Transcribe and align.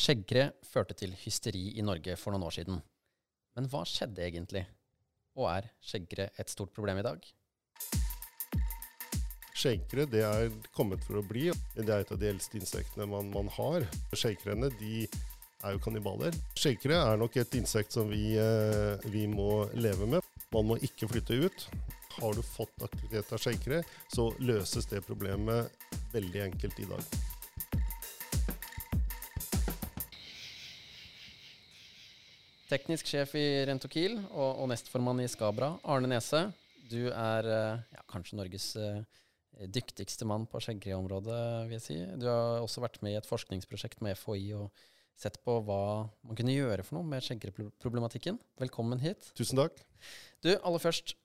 Skjeggkre 0.00 0.46
førte 0.64 0.94
til 0.96 1.10
hysteri 1.26 1.74
i 1.76 1.82
Norge 1.84 2.14
for 2.16 2.32
noen 2.32 2.46
år 2.46 2.54
siden. 2.56 2.78
Men 3.52 3.66
hva 3.68 3.82
skjedde 3.84 4.22
egentlig? 4.24 4.62
Og 5.36 5.50
er 5.50 5.66
skjeggkre 5.84 6.30
et 6.40 6.48
stort 6.48 6.72
problem 6.72 7.02
i 7.02 7.04
dag? 7.04 7.26
Skjeggkre 9.60 10.06
er 10.16 10.54
kommet 10.72 11.04
for 11.04 11.20
å 11.20 11.24
bli. 11.26 11.50
Det 11.76 11.84
er 11.84 12.00
et 12.00 12.12
av 12.14 12.20
de 12.22 12.30
eldste 12.30 12.56
insektene 12.56 13.04
man, 13.12 13.28
man 13.34 13.50
har. 13.58 13.84
Skjeggkrene 14.16 14.70
er 14.80 15.74
jo 15.76 15.82
kannibaler. 15.84 16.38
Skjeggkre 16.56 16.96
er 16.96 17.20
nok 17.20 17.36
et 17.42 17.58
insekt 17.60 17.92
som 17.92 18.08
vi, 18.08 18.38
eh, 18.40 19.04
vi, 19.12 19.26
må 19.28 19.66
leve 19.76 20.08
med. 20.08 20.24
Man 20.54 20.70
må 20.70 20.78
ikke 20.80 21.10
flytte 21.12 21.42
ut. 21.44 21.66
Har 22.16 22.32
du 22.32 22.40
fått 22.40 22.86
aktivitet 22.88 23.36
av 23.36 23.44
skjeggkre, 23.44 23.82
så 24.08 24.30
løses 24.40 24.88
det 24.88 25.04
problemet 25.04 25.68
veldig 26.16 26.46
enkelt 26.48 26.80
i 26.80 26.88
dag. 26.88 27.20
Teknisk 32.70 33.08
sjef 33.10 33.32
i 33.34 33.64
Rentokil 33.66 34.12
og, 34.30 34.60
og 34.62 34.68
nestformann 34.70 35.18
i 35.24 35.30
Skabra, 35.30 35.72
Arne 35.90 36.06
Nese. 36.12 36.44
Du 36.86 37.08
er 37.08 37.48
eh, 37.50 37.80
ja, 37.96 38.04
kanskje 38.10 38.36
Norges 38.38 38.68
uh, 38.78 39.00
dyktigste 39.74 40.26
mann 40.28 40.44
på 40.46 40.60
skjeggkreområdet, 40.62 41.40
vil 41.66 41.74
jeg 41.74 41.82
si. 41.82 41.96
Du 42.22 42.28
har 42.30 42.62
også 42.62 42.84
vært 42.84 43.00
med 43.02 43.16
i 43.16 43.18
et 43.18 43.26
forskningsprosjekt 43.26 44.04
med 44.06 44.14
FHI 44.20 44.52
og 44.60 44.84
sett 45.18 45.40
på 45.42 45.56
hva 45.66 45.80
man 46.22 46.38
kunne 46.38 46.54
gjøre 46.54 46.86
for 46.86 47.00
noe 47.00 47.10
med 47.10 47.26
skjeggkreproblematikken. 47.26 48.38
Velkommen 48.62 49.02
hit. 49.02 49.32
Tusen 49.34 49.58
takk. 49.58 49.82
Du, 50.38 50.52
aller 50.54 50.84
først, 50.86 51.16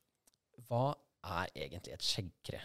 hva 0.65 0.95
er 1.21 1.53
egentlig 1.53 1.93
et 1.93 2.09
skjeggkre? 2.09 2.63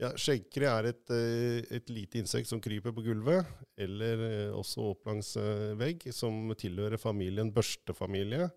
Ja, 0.00 0.08
Skjeggkre 0.16 0.70
er 0.70 0.88
et, 0.88 1.04
eh, 1.12 1.76
et, 1.76 1.90
lite 1.92 2.20
insekt 2.22 2.48
som 2.48 2.60
kryper 2.64 2.94
på 2.96 3.04
gulvet, 3.04 3.48
eller 3.76 4.24
eh, 4.24 4.56
også 4.56 4.88
opp 4.94 5.08
langs 5.08 5.34
eh, 5.36 5.72
vegg, 5.78 6.06
som 6.16 6.54
tilhører 6.58 7.00
familien 7.00 7.52
børstefamilie. 7.52 8.50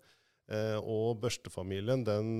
Og 0.46 1.16
børstefamilien 1.18 2.04
den 2.06 2.36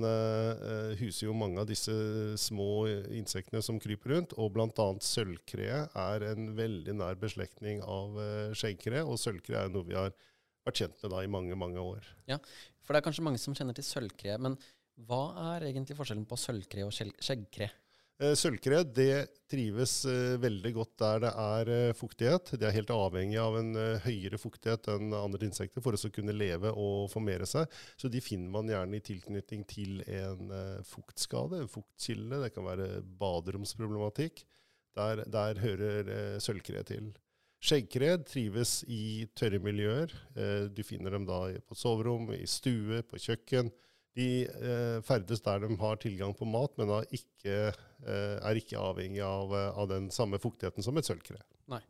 huser 0.95 1.25
jo 1.25 1.33
mange 1.35 1.59
av 1.59 1.65
disse 1.67 1.91
små 2.39 2.85
insektene 3.11 3.59
som 3.59 3.81
kryper 3.83 4.13
rundt. 4.13 4.35
Og 4.39 4.53
bl.a. 4.55 4.85
sølvkreet 5.03 5.91
er 5.91 6.23
en 6.29 6.53
veldig 6.55 6.95
nær 7.01 7.19
beslektning 7.19 7.81
av 7.83 8.15
skjeggkre. 8.55 9.01
Og 9.03 9.19
sølvkre 9.19 9.65
er 9.65 9.73
noe 9.73 9.89
vi 9.89 9.99
har 9.99 10.15
vært 10.63 10.79
kjent 10.79 11.03
med 11.03 11.13
da 11.17 11.25
i 11.25 11.33
mange, 11.35 11.59
mange 11.59 11.83
år. 11.83 12.07
Ja, 12.31 12.39
For 12.79 12.95
det 12.95 13.01
er 13.01 13.09
kanskje 13.09 13.27
mange 13.27 13.43
som 13.43 13.59
kjenner 13.59 13.75
til 13.75 13.89
sølvkre. 13.89 14.39
Men 14.39 14.55
hva 15.03 15.21
er 15.57 15.67
egentlig 15.73 15.99
forskjellen 15.99 16.29
på 16.31 16.39
sølvkre 16.39 16.87
og 16.87 16.95
skjeggkre? 16.95 17.67
Eh, 18.17 18.33
Sølvkre 18.33 18.79
det 18.97 19.27
trives 19.45 19.99
eh, 20.09 20.39
veldig 20.41 20.71
godt 20.73 20.93
der 21.03 21.19
det 21.21 21.31
er 21.43 21.69
eh, 21.73 21.97
fuktighet. 21.97 22.49
De 22.57 22.65
er 22.65 22.73
helt 22.73 22.93
avhengig 22.93 23.37
av 23.37 23.59
en 23.59 23.77
høyere 24.07 24.39
fuktighet 24.41 24.89
enn 24.95 25.13
andre 25.13 25.45
insekter 25.45 25.85
for 25.85 25.93
å 25.93 26.11
kunne 26.13 26.33
leve 26.33 26.71
og 26.73 27.11
formere 27.13 27.45
seg. 27.49 27.69
Så 27.93 28.09
de 28.09 28.23
finner 28.25 28.49
man 28.55 28.73
gjerne 28.73 28.97
i 28.97 29.05
tilknytning 29.05 29.67
til 29.69 30.01
en 30.09 30.49
fuktskade, 30.87 31.61
en 31.61 31.71
fuktkilde. 31.71 32.41
Det 32.41 32.51
kan 32.55 32.65
være 32.65 32.89
baderomsproblematikk. 33.21 34.43
Der, 34.97 35.21
der 35.29 35.59
hører 35.61 36.39
sølvkre 36.41 36.81
til. 36.89 37.11
Skjeggkred 37.61 38.23
trives 38.29 38.79
i 38.89 39.27
tørre 39.37 39.59
miljøer. 39.61 40.09
Du 40.73 40.81
finner 40.85 41.13
dem 41.13 41.25
da 41.29 41.43
på 41.69 41.77
soverom, 41.77 42.31
i 42.33 42.47
stue, 42.49 43.03
på 43.05 43.21
kjøkken. 43.21 43.69
De 44.17 44.29
eh, 44.47 44.97
ferdes 45.05 45.43
der 45.45 45.61
de 45.61 45.77
har 45.77 45.99
tilgang 46.01 46.33
på 46.37 46.47
mat, 46.49 46.73
men 46.79 46.95
ikke, 47.13 47.57
eh, 48.01 48.35
er 48.41 48.57
ikke 48.57 48.81
avhengig 48.81 49.21
av, 49.25 49.53
eh, 49.53 49.69
av, 49.77 49.85
den 49.91 50.09
samme 50.13 50.39
fuktigheten 50.41 50.85
som 50.85 50.97
et 50.97 51.05
sølvkre. 51.05 51.37
Nei. 51.67 51.83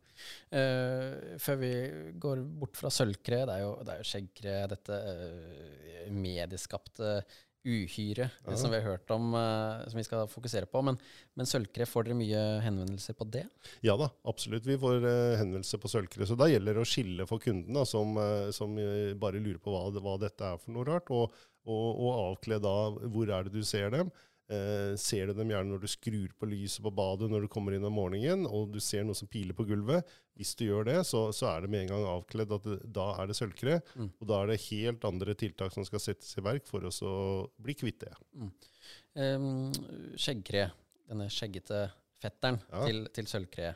Uh, 0.50 1.36
før 1.38 1.58
vi 1.60 1.72
går 2.18 2.40
bort 2.60 2.78
fra 2.78 2.90
sølvkre, 2.90 3.44
det 3.46 3.58
er 3.58 3.62
jo, 3.62 3.74
det 3.86 3.92
er 3.92 4.00
jo 4.00 4.08
skjeggkre, 4.08 4.54
dette 4.72 4.96
uh, 4.98 6.08
medieskapte 6.10 7.20
uhyre 7.68 8.26
ja. 8.26 8.56
som 8.56 8.72
vi 8.72 8.78
har 8.78 8.94
hørt 8.96 9.10
om, 9.12 9.32
uh, 9.36 9.84
som 9.86 10.00
vi 10.00 10.06
skal 10.06 10.26
fokusere 10.30 10.66
på. 10.70 10.82
Men, 10.88 10.98
men 11.38 11.48
sølvkre, 11.48 11.86
får 11.86 12.08
dere 12.08 12.18
mye 12.18 12.42
henvendelser 12.64 13.14
på 13.18 13.28
det? 13.30 13.44
Ja 13.86 13.94
da, 14.00 14.10
absolutt. 14.28 14.66
Vi 14.66 14.78
får 14.80 15.06
henvendelser 15.38 15.80
på 15.82 15.92
sølvkre. 15.92 16.26
Så 16.26 16.36
da 16.38 16.50
gjelder 16.50 16.80
det 16.80 16.82
å 16.82 16.88
skille 16.96 17.28
for 17.30 17.42
kunden, 17.44 17.78
da, 17.78 17.86
som, 17.86 18.18
som, 18.56 18.74
bare 19.22 19.38
lurer 19.38 19.62
på 19.62 19.74
hva, 19.74 19.86
hva, 19.94 20.18
dette 20.26 20.50
er 20.50 20.58
for 20.58 20.74
noe 20.74 20.88
rart. 20.90 21.14
og 21.14 21.38
og, 21.68 22.00
og 22.00 22.16
avkle 22.22 22.58
da 22.64 22.78
hvor 23.12 23.30
er 23.30 23.46
det 23.46 23.54
du 23.54 23.62
ser 23.66 23.92
dem. 23.94 24.10
Eh, 24.48 24.94
ser 24.96 25.28
du 25.28 25.34
dem 25.36 25.50
gjerne 25.52 25.68
når 25.74 25.82
du 25.82 25.90
skrur 25.92 26.30
på 26.40 26.46
lyset 26.48 26.80
på 26.80 26.92
badet 26.96 27.26
når 27.28 27.44
du 27.44 27.50
kommer 27.52 27.74
inn 27.76 27.84
om 27.84 27.92
morgenen, 27.92 28.46
og 28.48 28.70
du 28.72 28.78
ser 28.80 29.04
noe 29.04 29.16
som 29.18 29.28
piler 29.28 29.52
på 29.56 29.66
gulvet. 29.68 30.08
Hvis 30.38 30.54
du 30.56 30.64
gjør 30.64 30.88
det, 30.88 30.96
så, 31.04 31.26
så 31.36 31.50
er 31.50 31.66
det 31.66 31.72
med 31.74 31.84
en 31.84 31.90
gang 31.92 32.06
avkledd 32.14 32.54
at 32.56 32.68
det, 32.70 32.78
da 32.96 33.10
er 33.20 33.28
det 33.28 33.36
sølvkre. 33.36 33.76
Mm. 33.92 34.08
Og 34.08 34.30
da 34.30 34.40
er 34.40 34.52
det 34.52 34.62
helt 34.70 35.04
andre 35.04 35.36
tiltak 35.36 35.74
som 35.74 35.84
skal 35.84 36.00
settes 36.00 36.32
i 36.40 36.44
verk 36.46 36.64
for 36.70 36.88
oss 36.88 37.02
å 37.04 37.12
bli 37.60 37.76
kvitt 37.76 38.06
det. 38.06 38.14
Mm. 38.38 38.54
Um, 39.18 39.50
skjeggkre, 40.16 40.70
denne 41.10 41.28
skjeggete 41.32 41.84
fetteren 42.22 42.62
ja. 42.70 42.86
til, 42.86 43.04
til 43.14 43.28
sølvkre. 43.28 43.74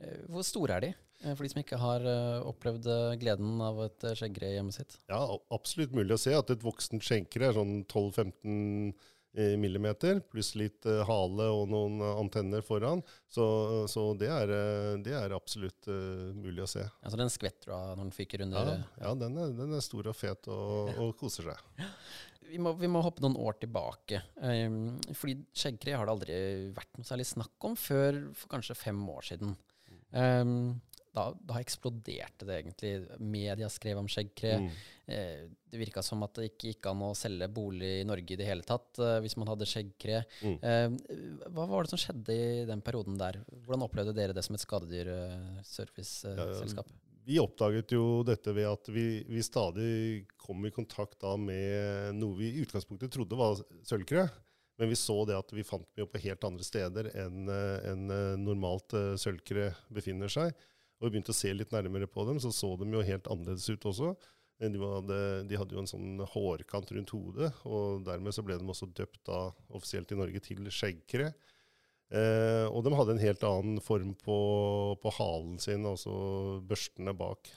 Eh, 0.00 0.24
hvor 0.32 0.46
store 0.46 0.78
er 0.78 0.86
de? 0.86 0.94
Eh, 1.24 1.34
for 1.34 1.44
de 1.44 1.50
som 1.52 1.60
ikke 1.62 1.80
har 1.80 2.06
eh, 2.06 2.46
opplevd 2.46 2.88
gleden 3.20 3.60
av 3.64 3.82
et 3.88 4.08
skjeggre 4.18 4.54
hjemmet 4.54 4.78
sitt? 4.78 4.98
Ja, 5.10 5.22
absolutt 5.54 5.94
mulig 5.96 6.14
å 6.14 6.20
se 6.20 6.34
at 6.36 6.50
et 6.54 6.66
voksent 6.66 7.04
skjeggre 7.04 7.50
er 7.50 7.56
sånn 7.58 7.80
12-15 7.86 8.92
millimeter, 9.60 10.18
pluss 10.32 10.54
litt 10.58 10.86
hale 11.06 11.44
og 11.52 11.68
noen 11.70 12.00
antenner 12.02 12.62
foran. 12.64 13.04
Så, 13.30 13.44
så 13.86 14.08
det, 14.18 14.30
er, 14.34 14.50
det, 15.04 15.12
er, 15.14 15.34
absolutt 15.36 15.86
mulig 16.34 16.64
å 16.64 16.70
se. 16.72 16.82
Altså 17.04 17.20
den 17.20 17.30
skvetter 17.30 17.70
du 17.70 17.74
av 17.76 17.92
når 17.92 18.08
den 18.08 18.14
fyker 18.16 18.42
under? 18.46 18.72
Ja, 18.72 19.04
ja 19.04 19.12
den, 19.20 19.36
er, 19.38 19.52
den, 19.60 19.76
er, 19.76 19.84
stor 19.84 20.08
og 20.10 20.16
fet 20.18 20.48
og, 20.50 20.90
og 20.96 21.12
koser 21.20 21.52
seg. 21.52 21.84
Vi 22.48 22.58
må, 22.62 22.72
vi 22.80 22.88
må, 22.88 23.02
hoppe 23.04 23.20
noen 23.20 23.36
år 23.44 23.58
tilbake. 23.60 24.22
Um, 24.40 24.96
fordi 25.12 25.34
skjeggkre 25.52 25.98
har 26.00 26.08
det 26.08 26.12
aldri 26.14 26.36
vært 26.76 26.96
noe 26.96 27.08
særlig 27.08 27.26
snakk 27.28 27.66
om 27.68 27.74
før 27.76 28.22
for 28.32 28.54
kanskje 28.54 28.76
fem 28.78 29.02
år 29.12 29.26
siden. 29.28 29.52
Um, 30.16 30.78
da, 31.14 31.34
da, 31.40 31.60
eksploderte 31.60 32.46
det 32.46 32.54
egentlig. 32.62 33.06
Media 33.18 33.68
skrev 33.72 33.98
om 34.00 34.08
skjeggkre. 34.10 34.58
Mm. 34.62 34.70
Eh, 35.08 35.42
det 35.70 35.78
virka 35.80 36.02
som 36.04 36.22
at 36.24 36.34
det 36.36 36.44
ikke 36.50 36.68
gikk 36.72 36.86
an 36.90 37.02
å 37.06 37.16
selge 37.16 37.48
bolig 37.52 37.92
i 38.02 38.08
Norge 38.08 38.32
i 38.34 38.40
det 38.40 38.48
hele 38.48 38.64
tatt 38.66 38.98
eh, 39.00 39.20
hvis 39.24 39.36
man 39.40 39.50
hadde 39.52 39.68
skjeggkre. 39.68 40.18
Mm. 40.44 40.58
Eh, 40.60 40.88
hva 41.54 41.64
var 41.70 41.80
det 41.84 41.92
som 41.94 42.02
skjedde 42.02 42.32
i 42.34 42.66
den 42.68 42.82
perioden 42.84 43.16
der? 43.20 43.34
Hvordan 43.64 43.86
opplevde 43.88 44.16
dere 44.16 44.36
det 44.36 44.44
som 44.46 44.54
et 44.56 44.64
skadedyrserviceselskap? 44.64 46.88
Ja, 46.92 46.96
vi 47.28 47.36
oppdaget 47.42 47.88
jo 47.92 48.04
dette 48.24 48.50
ved 48.56 48.66
at 48.70 48.88
vi, 48.88 49.24
vi 49.28 49.42
stadig 49.44 50.24
kom 50.40 50.64
i 50.64 50.72
kontakt 50.72 51.22
med 51.40 52.14
noe 52.16 52.36
vi 52.38 52.46
i 52.54 52.62
utgangspunktet 52.64 53.12
trodde 53.12 53.36
var 53.36 53.52
sølvkre. 53.88 54.24
Men 54.78 54.86
vi 54.92 54.96
så 54.96 55.24
det 55.26 55.34
at 55.34 55.50
vi 55.52 55.64
fant 55.66 55.88
dem 55.98 56.06
på 56.08 56.20
helt 56.22 56.44
andre 56.46 56.64
steder 56.64 57.10
enn 57.18 57.48
en 57.50 58.10
eh, 58.14 58.36
normalt 58.38 58.94
sølvkre 59.18 59.74
befinner 59.92 60.28
seg. 60.30 60.54
Og 60.98 61.06
vi 61.06 61.14
begynte 61.14 61.34
å 61.34 61.38
se 61.38 61.52
litt 61.54 61.74
nærmere 61.74 62.08
på 62.10 62.24
dem, 62.28 62.40
så 62.42 62.50
så 62.54 62.72
de 62.80 62.88
jo 62.90 63.04
helt 63.06 63.28
annerledes 63.30 63.68
ut 63.70 63.86
også. 63.90 64.14
Eh, 64.58 64.70
de 64.74 64.80
hadde, 64.82 65.20
de 65.50 65.60
hadde 65.60 65.76
jo 65.76 65.84
en 65.84 65.90
sånn 65.90 66.24
hårkant 66.34 66.90
rundt 66.96 67.14
hodet, 67.14 67.52
og 67.68 68.02
dermed 68.08 68.34
så 68.34 68.44
ble 68.46 68.58
de 68.58 68.66
også 68.66 68.90
døpt 68.90 69.22
da 69.28 69.44
offisielt 69.70 70.10
i 70.14 70.18
Norge 70.18 70.42
til 70.44 70.66
skjeggkre. 70.74 71.30
Eh, 72.08 72.66
og 72.72 72.82
de 72.86 72.94
hadde 72.96 73.14
en 73.14 73.22
helt 73.22 73.46
annen 73.46 73.80
form 73.84 74.14
på, 74.18 74.40
på 75.02 75.14
halen 75.20 75.58
sin, 75.62 75.86
altså 75.86 76.12
børstene 76.66 77.14
bak. 77.16 77.50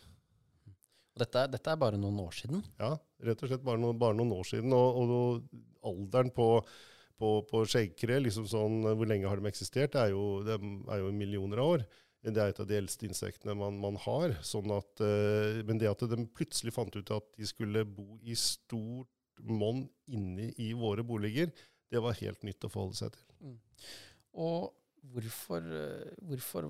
Dette, 1.17 1.47
dette, 1.51 1.73
er 1.73 1.79
bare 1.79 1.99
noen 1.99 2.21
år 2.23 2.35
siden? 2.35 2.61
Ja, 2.79 2.93
rett 3.25 3.41
og 3.43 3.51
slett 3.51 3.65
bare 3.65 3.81
noen, 3.81 3.97
bare 3.99 4.15
noen 4.17 4.31
år 4.37 4.47
siden. 4.47 4.73
Og, 4.75 5.01
og 5.01 5.91
alderen 5.91 6.31
på 6.35 6.53
på, 7.21 7.31
på 7.45 7.63
skjeggkre, 7.69 8.19
liksom 8.25 8.47
sånn, 8.49 8.81
hvor 8.97 9.09
lenge 9.09 9.29
har 9.29 9.37
de 9.37 9.49
eksistert? 9.51 9.93
Det 9.93 10.07
er 10.07 10.13
jo, 10.15 10.41
det 10.45 10.57
er 10.57 11.03
jo 11.03 11.11
millioner 11.13 11.61
av 11.61 11.75
år. 11.75 11.83
Det 12.21 12.37
er 12.37 12.51
et 12.51 12.59
av 12.61 12.67
de 12.69 12.77
eldste 12.77 13.07
insektene 13.07 13.55
man, 13.57 13.79
man 13.81 13.97
har. 14.03 14.35
Sånn 14.45 14.69
at, 14.75 15.01
uh, 15.01 15.61
men 15.65 15.81
det 15.81 15.89
at 15.89 16.05
de 16.11 16.21
plutselig 16.37 16.75
fant 16.75 16.93
ut 16.93 17.15
at 17.15 17.33
de 17.37 17.49
skulle 17.49 17.81
bo 17.87 18.19
i 18.21 18.37
stort 18.37 19.09
monn 19.41 19.87
inne 20.11 20.51
i 20.61 20.71
våre 20.77 21.03
boliger, 21.07 21.49
det 21.91 22.01
var 22.03 22.19
helt 22.21 22.45
nytt 22.45 22.67
å 22.67 22.71
forholde 22.71 22.99
seg 22.99 23.15
til. 23.15 23.25
Mm. 23.41 23.57
Og 24.45 24.69
hvorfor, 25.11 25.65
eh, 25.65 26.11
hvorfor 26.29 26.69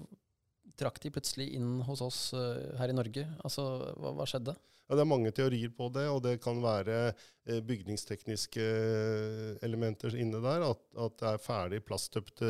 trakk 0.79 1.01
de 1.03 1.11
plutselig 1.13 1.49
inn 1.57 1.81
hos 1.85 2.01
oss 2.05 2.19
uh, 2.33 2.71
her 2.79 2.93
i 2.93 2.95
Norge? 2.95 3.25
Altså, 3.43 3.65
hva, 3.99 4.13
hva, 4.17 4.27
skjedde? 4.29 4.55
Ja, 4.91 4.97
Det 4.99 5.05
er 5.05 5.07
mange 5.07 5.31
teorier 5.31 5.71
på 5.71 5.85
det, 5.95 6.03
og 6.11 6.17
det 6.25 6.33
kan 6.43 6.57
være 6.59 7.13
uh, 7.15 7.59
bygningstekniske 7.63 8.59
uh, 8.59 9.53
elementer 9.63 10.17
inne 10.19 10.41
der. 10.43 10.65
At, 10.67 10.81
at 10.99 11.15
det 11.21 11.29
er 11.29 11.39
ferdig 11.39 11.79
plasttøpte 11.87 12.49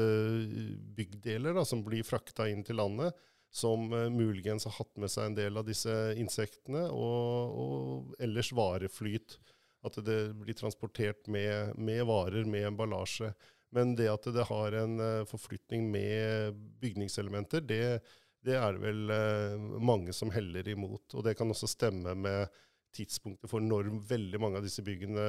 byggdeler 0.98 1.54
da, 1.54 1.62
som 1.70 1.84
blir 1.86 2.02
frakta 2.02 2.48
inn 2.50 2.66
til 2.66 2.82
landet. 2.82 3.14
Som 3.54 3.92
muligens 3.92 4.66
har 4.66 4.74
hatt 4.80 4.98
med 4.98 5.12
seg 5.12 5.28
en 5.28 5.38
del 5.38 5.60
av 5.60 5.68
disse 5.68 5.94
insektene, 6.18 6.88
og, 6.90 7.54
og 7.62 8.16
ellers 8.24 8.50
vareflyt. 8.58 9.38
At 9.86 10.00
det 10.02 10.20
blir 10.40 10.58
transportert 10.58 11.30
med, 11.30 11.76
med 11.78 12.08
varer, 12.10 12.48
med 12.50 12.72
emballasje. 12.72 13.36
Men 13.76 13.94
det 14.00 14.10
at 14.10 14.26
det 14.34 14.48
har 14.50 14.80
en 14.82 14.98
forflytning 15.30 15.92
med 15.94 16.58
bygningselementer, 16.82 17.62
det, 17.68 18.00
det 18.46 18.58
er 18.58 18.76
det 18.76 18.82
vel 18.84 19.14
eh, 19.14 19.70
mange 19.82 20.14
som 20.16 20.32
heller 20.34 20.68
imot. 20.72 21.14
Og 21.16 21.26
det 21.26 21.36
kan 21.38 21.52
også 21.54 21.70
stemme 21.70 22.16
med 22.18 22.62
tidspunktet 22.96 23.48
for 23.48 23.64
når 23.64 23.88
veldig 24.10 24.40
mange 24.42 24.60
av 24.60 24.66
disse 24.66 24.84
byggene 24.84 25.24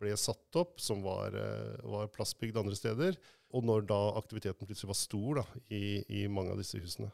ble 0.00 0.12
satt 0.20 0.58
opp, 0.60 0.76
som 0.82 1.00
var, 1.04 1.34
eh, 1.38 1.78
var 1.88 2.10
plassbygd 2.12 2.58
andre 2.60 2.76
steder, 2.76 3.18
og 3.56 3.64
når 3.64 3.86
da 3.88 3.98
aktiviteten 4.20 4.68
plutselig 4.68 4.90
var 4.90 4.98
stor 4.98 5.40
da, 5.40 5.44
i, 5.72 6.02
i, 6.20 6.26
mange 6.28 6.52
av 6.52 6.60
disse 6.60 6.80
husene. 6.82 7.08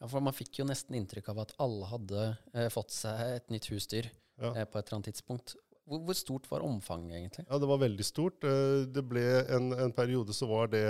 Ja, 0.00 0.08
for 0.08 0.24
Man 0.24 0.36
fikk 0.36 0.62
jo 0.62 0.68
nesten 0.68 0.96
inntrykk 0.96 1.28
av 1.34 1.42
at 1.44 1.52
alle 1.60 1.90
hadde 1.90 2.22
eh, 2.54 2.70
fått 2.72 2.94
seg 2.94 3.20
et 3.34 3.52
nytt 3.52 3.68
husdyr 3.72 4.08
ja. 4.08 4.54
eh, 4.54 4.64
på 4.64 4.78
et 4.78 4.86
eller 4.86 5.00
annet 5.00 5.10
tidspunkt. 5.12 5.56
Hvor, 5.84 6.00
hvor, 6.06 6.16
stort 6.16 6.48
var 6.48 6.64
omfanget, 6.64 7.18
egentlig? 7.18 7.44
Ja, 7.50 7.58
Det 7.60 7.68
var 7.68 7.82
veldig 7.82 8.06
stort. 8.08 8.46
Eh, 8.48 8.86
det 8.88 9.04
ble 9.10 9.26
en, 9.44 9.72
en 9.76 9.92
periode 9.92 10.36
så 10.36 10.48
var 10.48 10.72
det 10.72 10.86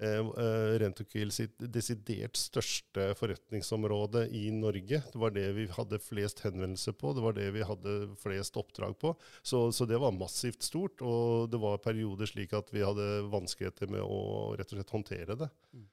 Rentokil 0.00 1.28
sitt 1.34 1.58
desidert 1.60 2.38
største 2.40 3.10
forretningsområde 3.18 4.22
i 4.32 4.46
Norge. 4.54 5.02
Det 5.12 5.20
var 5.20 5.34
det 5.34 5.44
vi 5.58 5.66
hadde 5.74 6.00
flest 6.00 6.40
henvendelser 6.46 6.96
på, 6.96 7.12
det 7.16 7.24
var 7.24 7.36
det 7.36 7.50
vi 7.52 7.64
hadde 7.66 7.96
flest 8.22 8.56
oppdrag 8.56 8.96
på. 9.00 9.14
Så, 9.42 9.66
så 9.76 9.84
det 9.88 10.00
var 10.00 10.16
massivt 10.16 10.64
stort, 10.64 11.04
og 11.04 11.50
det 11.52 11.60
var 11.60 11.82
perioder 11.84 12.30
slik 12.30 12.54
at 12.56 12.72
vi 12.72 12.84
hadde 12.86 13.08
vanskeligheter 13.32 13.92
med 13.92 14.04
å 14.04 14.20
rett 14.56 14.72
og 14.72 14.80
slett 14.80 14.94
håndtere 14.96 15.38
det. 15.44 15.50
Mm. 15.76 15.88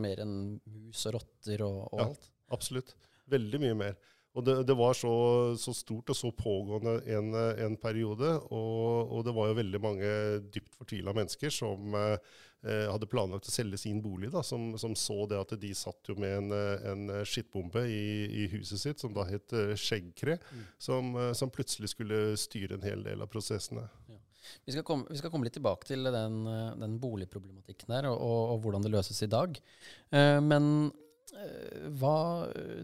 Mer 0.00 0.22
enn 0.22 0.36
mus 0.64 1.02
og 1.10 1.18
rotter 1.18 1.66
og, 1.66 1.80
og 1.90 2.00
ja, 2.00 2.08
alt? 2.08 2.30
Absolutt. 2.54 2.94
Veldig 3.32 3.60
mye 3.62 3.78
mer. 3.78 3.98
Og 4.32 4.44
det, 4.46 4.54
det 4.64 4.76
var 4.76 4.94
så, 4.96 5.12
så, 5.60 5.74
stort 5.76 6.08
og 6.12 6.16
så 6.16 6.30
pågående 6.32 6.94
en, 7.12 7.34
en 7.66 7.76
periode. 7.76 8.30
Og, 8.48 9.10
og, 9.12 9.20
det 9.26 9.34
var 9.36 9.50
jo 9.50 9.58
veldig 9.58 9.80
mange 9.82 10.12
dypt 10.54 10.78
fortvila 10.78 11.12
mennesker 11.16 11.52
som 11.52 11.92
eh, 11.98 12.86
hadde 12.88 13.10
planlagt 13.12 13.50
å 13.50 13.52
selge 13.52 13.82
sin 13.82 14.00
bolig, 14.04 14.30
da, 14.32 14.40
som, 14.46 14.70
som, 14.80 14.96
så 14.96 15.26
det 15.28 15.40
at 15.42 15.52
de 15.60 15.74
satt 15.76 16.08
jo 16.08 16.16
med 16.16 16.38
en, 16.38 16.56
en 16.92 17.12
skittbombe 17.28 17.84
i, 17.84 18.06
i, 18.44 18.48
huset 18.54 18.80
sitt 18.80 19.04
som 19.04 19.12
da 19.12 19.26
het 19.28 19.52
eh, 19.52 19.74
Skjeggkre, 19.76 20.38
mm. 20.40 20.64
som, 20.80 21.12
eh, 21.20 21.34
som, 21.36 21.52
plutselig 21.52 21.92
skulle 21.92 22.24
styre 22.40 22.80
en 22.80 22.88
hel 22.88 23.04
del 23.04 23.20
av 23.20 23.28
prosessene. 23.32 23.84
Ja. 24.08 24.20
Vi 24.64 24.72
skal, 24.74 24.82
komme, 24.82 25.06
vi 25.12 25.20
skal, 25.20 25.30
komme, 25.30 25.46
litt 25.46 25.54
tilbake 25.54 25.86
til 25.86 26.08
den, 26.08 26.40
den 26.80 26.96
boligproblematikken 27.00 27.92
der, 27.92 28.08
og, 28.10 28.16
og, 28.16 28.40
og, 28.54 28.64
hvordan 28.64 28.82
det 28.82 28.90
løses 28.96 29.22
i 29.22 29.30
dag. 29.30 29.60
Eh, 30.10 30.40
men 30.42 30.88
Eh, 30.90 31.01
hva, 31.98 32.16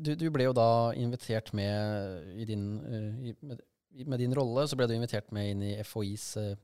du, 0.00 0.14
du, 0.16 0.28
ble 0.32 0.48
jo 0.48 0.54
da 0.56 0.90
invitert 0.98 1.52
med 1.56 2.38
i 2.38 2.46
din, 2.48 2.64
eh, 2.88 3.08
i, 3.30 3.34
med, 3.44 3.60
med, 4.04 4.18
din 4.22 4.34
rolle, 4.36 4.66
så 4.68 4.78
ble 4.78 4.88
du 4.88 4.94
invitert 4.96 5.30
med 5.36 5.52
inn 5.52 5.64
i 5.68 5.74
FHIs 5.84 6.28
eh, 6.40 6.54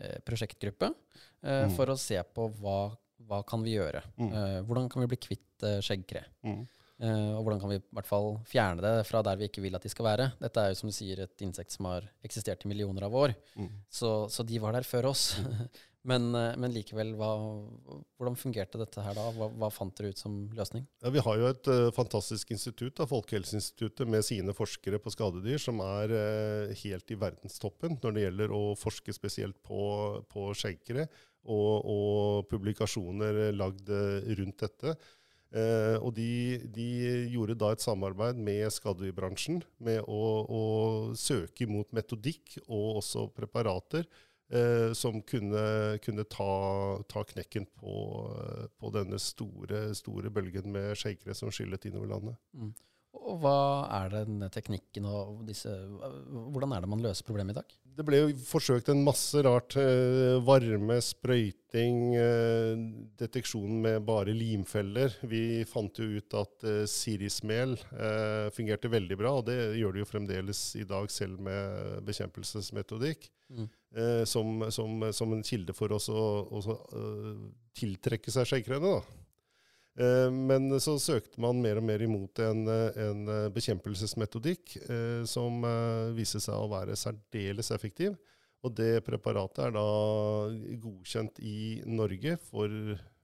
eh, 0.00 0.18
prosjektgruppe 0.26 0.90
eh, 0.90 1.64
mm. 1.66 1.76
for 1.78 1.92
å 1.92 1.98
se 2.00 2.20
på 2.36 2.50
hva, 2.60 2.80
hva 3.28 3.40
kan 3.48 3.64
vi 3.64 3.78
gjøre. 3.78 4.04
Mm. 4.20 4.28
Eh, 4.30 4.58
hvordan 4.68 4.90
kan 4.92 5.04
vi 5.04 5.10
bli 5.14 5.20
kvitt 5.28 5.66
skjeggkre? 5.84 6.24
Mm. 6.46 6.62
Og 7.00 7.38
hvordan 7.46 7.60
kan 7.62 7.70
vi 7.72 7.78
i 7.78 7.84
hvert 7.96 8.08
fall 8.08 8.34
fjerne 8.44 8.82
det 8.84 9.06
fra 9.08 9.22
der 9.24 9.38
vi 9.40 9.46
ikke 9.48 9.62
vil 9.64 9.78
at 9.78 9.84
de 9.86 9.88
skal 9.88 10.04
være. 10.04 10.26
Dette 10.42 10.60
er 10.60 10.72
jo 10.72 10.80
som 10.82 10.90
du 10.90 10.92
sier 10.92 11.22
et 11.24 11.44
insekt 11.46 11.72
som 11.72 11.88
har 11.88 12.04
eksistert 12.26 12.66
i 12.66 12.68
millioner 12.68 13.06
av 13.06 13.16
år. 13.16 13.32
Mm. 13.56 13.70
Så, 13.88 14.10
så, 14.28 14.44
de 14.44 14.60
var 14.60 14.76
der 14.76 14.84
før 14.84 15.08
oss. 15.14 15.30
Mm. 15.40 15.62
Men, 16.08 16.30
eh, 16.34 16.54
men, 16.56 16.72
likevel, 16.72 17.12
hva, 17.18 17.28
hvordan 18.16 18.38
fungerte 18.40 18.80
dette 18.80 19.02
her 19.04 19.16
da? 19.16 19.26
Hva, 19.36 19.50
hva, 19.52 19.68
fant 19.72 19.92
dere 19.98 20.14
ut 20.14 20.20
som 20.20 20.36
løsning? 20.56 20.86
Ja, 21.04 21.12
vi 21.12 21.20
har 21.26 21.36
jo 21.36 21.50
et 21.50 21.68
uh, 21.68 21.90
fantastisk 21.92 22.54
institutt, 22.54 22.94
da, 22.96 23.06
Folkehelseinstituttet, 23.10 24.08
med 24.08 24.24
sine 24.24 24.54
forskere 24.56 25.00
på 25.02 25.12
skadedyr, 25.12 25.60
som 25.60 25.82
er 25.84 26.14
uh, 26.16 26.72
helt 26.84 27.12
i 27.12 27.18
verdenstoppen 27.20 27.98
når 28.00 28.16
det 28.16 28.24
gjelder 28.24 28.56
å 28.56 28.62
forske 28.80 29.12
spesielt 29.12 29.60
på, 29.66 29.82
på 30.32 30.48
skjenkere, 30.56 31.04
og, 31.44 31.84
og, 31.84 32.48
publikasjoner 32.48 33.46
lagd 33.56 33.88
rundt 34.40 34.60
dette. 34.60 34.96
Uh, 35.50 35.98
og 35.98 36.12
de, 36.14 36.60
de, 36.70 36.88
gjorde 37.32 37.56
da 37.58 37.72
et 37.74 37.82
samarbeid 37.82 38.38
med 38.38 38.70
skadedyrbransjen 38.70 39.58
med 39.82 40.04
å, 40.06 40.20
å 40.46 40.60
søke 41.18 41.66
imot 41.66 41.90
metodikk 41.96 42.60
og 42.68 43.00
også 43.00 43.24
preparater 43.34 44.06
eh, 44.54 44.92
som 44.94 45.18
kunne, 45.26 45.98
kunne 46.04 46.26
ta, 46.30 46.52
ta, 47.10 47.24
knekken 47.32 47.66
på, 47.80 47.96
på, 48.78 48.92
denne 48.94 49.18
store, 49.18 49.88
store 49.98 50.30
bølgen 50.30 50.70
med 50.70 50.94
shakere 50.98 51.34
som 51.34 51.50
skyllet 51.54 51.88
innover 51.90 52.14
landet. 52.14 52.38
Mm. 52.54 52.70
Og 53.18 53.40
Hva 53.42 53.58
er 54.00 54.10
den 54.12 54.42
teknikken 54.54 55.06
og 55.10 55.42
disse, 55.46 55.70
hvordan 55.70 56.74
er 56.74 56.84
det 56.84 56.90
man 56.90 57.02
løser 57.02 57.26
problemet 57.26 57.56
i 57.56 57.60
dag? 57.60 57.74
Det 58.00 58.04
ble 58.06 58.20
jo 58.20 58.28
forsøkt 58.46 58.88
en 58.92 59.02
masse 59.04 59.40
rart. 59.44 59.74
Eh, 59.80 60.38
varme, 60.46 60.96
sprøyting, 61.04 61.98
eh, 62.16 62.84
deteksjon 63.20 63.80
med 63.82 64.06
bare 64.06 64.32
limfeller. 64.36 65.16
Vi 65.26 65.64
fant 65.68 65.98
jo 65.98 66.06
ut 66.16 66.36
at 66.38 66.66
eh, 66.70 66.84
sirismel 66.88 67.76
fungerte 68.54 68.90
veldig 68.92 69.18
bra, 69.18 69.34
og 69.40 69.48
det 69.50 69.58
gjør 69.80 69.96
det 69.96 70.04
jo 70.04 70.08
fremdeles 70.08 70.62
i 70.80 70.86
dag, 70.88 71.10
selv 71.12 71.42
med 71.44 72.00
bekjempelsesmetodikk. 72.06 73.28
Mm. 73.50 73.66
Som, 74.30 74.60
som, 74.70 75.00
som, 75.10 75.32
en 75.34 75.42
kilde 75.42 75.74
for 75.74 75.90
oss 75.90 76.04
å, 76.14 76.20
å 76.46 76.60
tiltrekke 77.74 78.30
seg 78.30 78.46
skjeggkreene. 78.46 79.00
Eh, 79.98 80.28
men 80.30 80.70
så 80.80 80.96
søkte 81.02 81.40
man 81.42 81.62
mer 81.62 81.80
og 81.80 81.86
mer 81.88 82.02
imot 82.04 82.42
en, 82.44 82.66
en 82.68 83.32
bekjempelsesmetodikk 83.54 84.76
eh, 84.84 85.22
som 85.28 85.64
eh, 85.66 86.12
viste 86.16 86.42
seg 86.42 86.54
å 86.54 86.70
være 86.70 86.98
særdeles 86.98 87.72
effektiv. 87.74 88.14
Og 88.60 88.74
det 88.76 89.00
preparatet 89.06 89.64
er 89.66 89.74
da 89.74 89.86
godkjent 90.82 91.40
i 91.40 91.80
Norge 91.88 92.36
for 92.50 92.68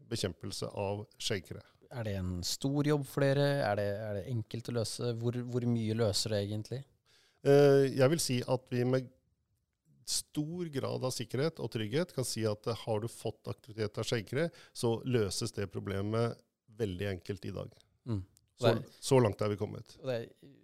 bekjempelse 0.08 0.70
av 0.72 1.04
skjeggkre. 1.20 1.60
Er 1.92 2.06
det 2.06 2.14
en 2.18 2.38
stor 2.44 2.86
jobb 2.88 3.04
for 3.08 3.24
dere? 3.24 3.48
Er 3.64 3.76
det, 3.78 3.90
er 4.06 4.18
det 4.18 4.30
enkelt 4.32 4.70
å 4.70 4.76
løse? 4.80 5.12
Hvor, 5.20 5.36
hvor 5.52 5.66
mye 5.70 5.96
løser 5.98 6.34
det 6.34 6.40
egentlig? 6.46 6.80
Eh, 7.46 7.84
jeg 7.94 8.10
vil 8.12 8.22
si 8.22 8.40
at 8.42 8.66
vi 8.72 8.82
med 8.88 9.12
stor 10.06 10.68
grad 10.70 11.04
av 11.04 11.12
sikkerhet 11.14 11.60
og 11.62 11.70
trygghet 11.74 12.12
kan 12.14 12.26
si 12.26 12.44
at 12.46 12.68
eh, 12.70 12.82
har 12.86 13.02
du 13.02 13.08
fått 13.10 13.50
aktivitet 13.50 14.00
av 14.00 14.08
skjeggkre, 14.08 14.48
så 14.74 14.96
løses 15.06 15.54
det 15.54 15.68
problemet 15.72 16.38
veldig 16.78 17.12
enkelt 17.16 17.48
i 17.48 17.54
dag. 17.54 17.76
Mm. 18.06 18.24
Så, 18.56 18.70
så, 19.00 19.18
langt 19.20 19.42
er 19.44 19.50
vi 19.52 19.56
kommet. 19.60 19.98
Det, 20.00 20.14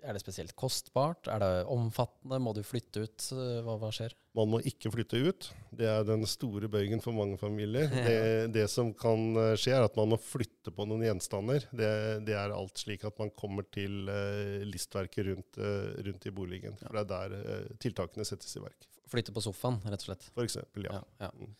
er 0.00 0.16
det 0.16 0.20
spesielt 0.22 0.54
kostbart? 0.56 1.28
Er 1.28 1.42
det 1.42 1.50
omfattende? 1.68 2.38
Må 2.40 2.54
du 2.56 2.62
flytte 2.64 3.02
ut? 3.04 3.26
Hva, 3.66 3.74
hva, 3.82 3.90
skjer? 3.92 4.14
Man 4.38 4.48
må 4.48 4.62
ikke 4.64 4.88
flytte 4.94 5.20
ut. 5.20 5.48
Det 5.76 5.90
er 5.90 6.06
den 6.08 6.24
store 6.28 6.70
bøygen 6.72 7.02
for 7.04 7.12
mange 7.16 7.36
familier. 7.40 7.90
Det, 8.06 8.14
det, 8.54 8.64
som 8.72 8.94
kan 8.96 9.36
eh, 9.36 9.52
skje, 9.60 9.74
er 9.76 9.84
at 9.84 9.98
man 9.98 10.14
må 10.14 10.18
flytte 10.20 10.72
på 10.74 10.86
noen 10.88 11.04
gjenstander. 11.04 11.66
Det, 11.68 11.90
det 12.26 12.36
er 12.38 12.54
alt 12.56 12.80
slik 12.80 13.04
at 13.08 13.20
man 13.20 13.32
kommer 13.36 13.66
til 13.68 14.08
uh, 14.08 14.64
listverket 14.66 15.28
rundt, 15.28 15.60
uh, 15.60 15.92
rundt, 16.06 16.26
i 16.26 16.32
boligen. 16.34 16.78
For 16.80 16.96
det 16.96 17.04
er 17.04 17.12
der 17.12 17.36
uh, 17.36 17.76
tiltakene 17.82 18.26
settes 18.26 18.56
i 18.56 18.64
verk. 18.64 18.88
Flytte 19.12 19.36
på 19.36 19.44
sofaen, 19.44 19.82
rett 19.84 20.00
og 20.00 20.08
slett? 20.08 20.30
For 20.32 20.48
eksempel, 20.48 20.88
ja. 20.88 21.02
ja, 21.20 21.28
ja. 21.28 21.52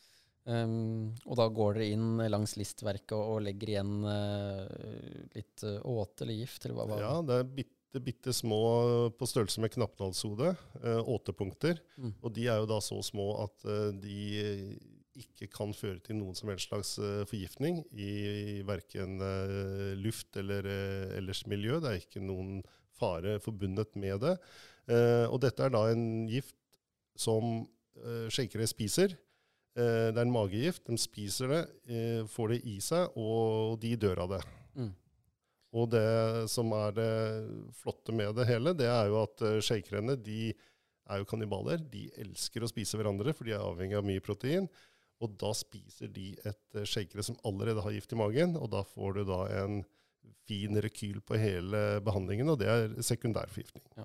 Um, 0.42 1.12
og 1.30 1.36
da 1.38 1.44
går 1.54 1.76
dere 1.76 1.92
inn 1.94 2.22
langs 2.32 2.56
listverket 2.58 3.14
og, 3.14 3.36
og 3.36 3.44
legger 3.46 3.76
igjen 3.76 3.92
uh, 4.02 5.28
litt 5.36 5.62
uh, 5.62 5.78
åte 5.86 6.24
eller 6.24 6.40
gift? 6.40 6.66
Eller 6.66 6.80
hva, 6.80 6.86
hva? 6.90 6.98
Ja, 6.98 7.12
det 7.28 7.36
er 7.38 7.52
bitte, 7.60 8.02
bitte 8.02 8.34
små 8.34 8.62
på 9.14 9.28
størrelse 9.30 9.62
med 9.62 9.70
knappnålshode. 9.76 10.54
Uh, 10.82 10.98
åtepunkter. 11.14 11.78
Mm. 11.94 12.16
Og 12.18 12.34
de 12.34 12.48
er 12.50 12.58
jo 12.58 12.66
da 12.72 12.80
så 12.82 12.98
små 13.06 13.28
at 13.44 13.68
de 14.02 14.18
ikke 15.22 15.46
kan 15.52 15.74
føre 15.76 16.00
til 16.02 16.16
noen 16.16 16.34
som 16.34 16.48
helst 16.48 16.70
slags 16.70 16.94
forgiftning 17.28 17.82
i, 17.92 18.12
i 18.56 18.60
verken 18.64 19.20
luft 20.00 20.38
eller 20.40 20.64
ellers 21.18 21.42
miljø. 21.52 21.76
Det 21.84 21.90
er 21.90 22.00
ikke 22.00 22.22
noen 22.24 22.62
fare 22.96 23.36
forbundet 23.44 23.92
med 24.00 24.24
det. 24.24 24.32
og 25.28 25.36
dette 25.44 25.66
er 25.66 25.74
da 25.74 25.82
en 25.92 26.24
gift 26.32 26.56
som 27.12 27.60
skjeggkre 28.32 28.64
spiser. 28.72 29.12
Eh, 29.72 30.08
det 30.12 30.18
er 30.18 30.26
en 30.26 30.34
magegift. 30.34 30.84
De 30.88 30.98
spiser 31.00 31.48
det, 31.48 31.62
eh, 31.88 32.26
får 32.28 32.48
det 32.54 32.60
i 32.68 32.78
seg, 32.80 33.16
og 33.16 33.78
de 33.80 33.94
dør 33.96 34.24
av 34.24 34.34
det. 34.34 34.42
Mm. 34.76 34.92
Og 35.72 35.88
det 35.90 36.50
som 36.52 36.72
er 36.76 36.92
det 36.92 37.12
flotte 37.80 38.12
med 38.12 38.34
det 38.36 38.46
hele, 38.50 38.74
det 38.76 38.90
er 38.92 39.08
jo 39.08 39.22
at 39.22 39.40
uh, 39.40 39.56
skjeggkreene 39.64 40.18
de 40.20 40.52
er 41.08 41.22
jo 41.22 41.24
kannibaler. 41.24 41.80
De 41.80 42.10
elsker 42.20 42.60
å 42.60 42.68
spise 42.68 42.98
hverandre, 43.00 43.32
for 43.32 43.48
de 43.48 43.54
er 43.56 43.64
avhengig 43.64 43.96
av 43.96 44.04
mye 44.04 44.20
protein. 44.20 44.68
Og 45.24 45.32
da 45.40 45.54
spiser 45.56 46.12
de 46.12 46.34
et 46.44 46.82
skjeggkre 46.84 47.24
som 47.24 47.38
allerede 47.48 47.80
har 47.80 47.94
gift 47.96 48.12
i 48.12 48.20
magen, 48.20 48.52
og 48.60 48.68
da 48.74 48.82
får 48.84 49.16
du 49.16 49.24
da 49.32 49.40
en 49.62 49.80
fin 50.44 50.76
rekyl 50.84 51.22
på 51.24 51.40
hele 51.40 52.02
behandlingen, 52.04 52.52
og 52.52 52.60
det 52.60 52.68
er 52.68 52.92
sekundærforgiftning. 53.00 53.86
Ja. 53.96 54.04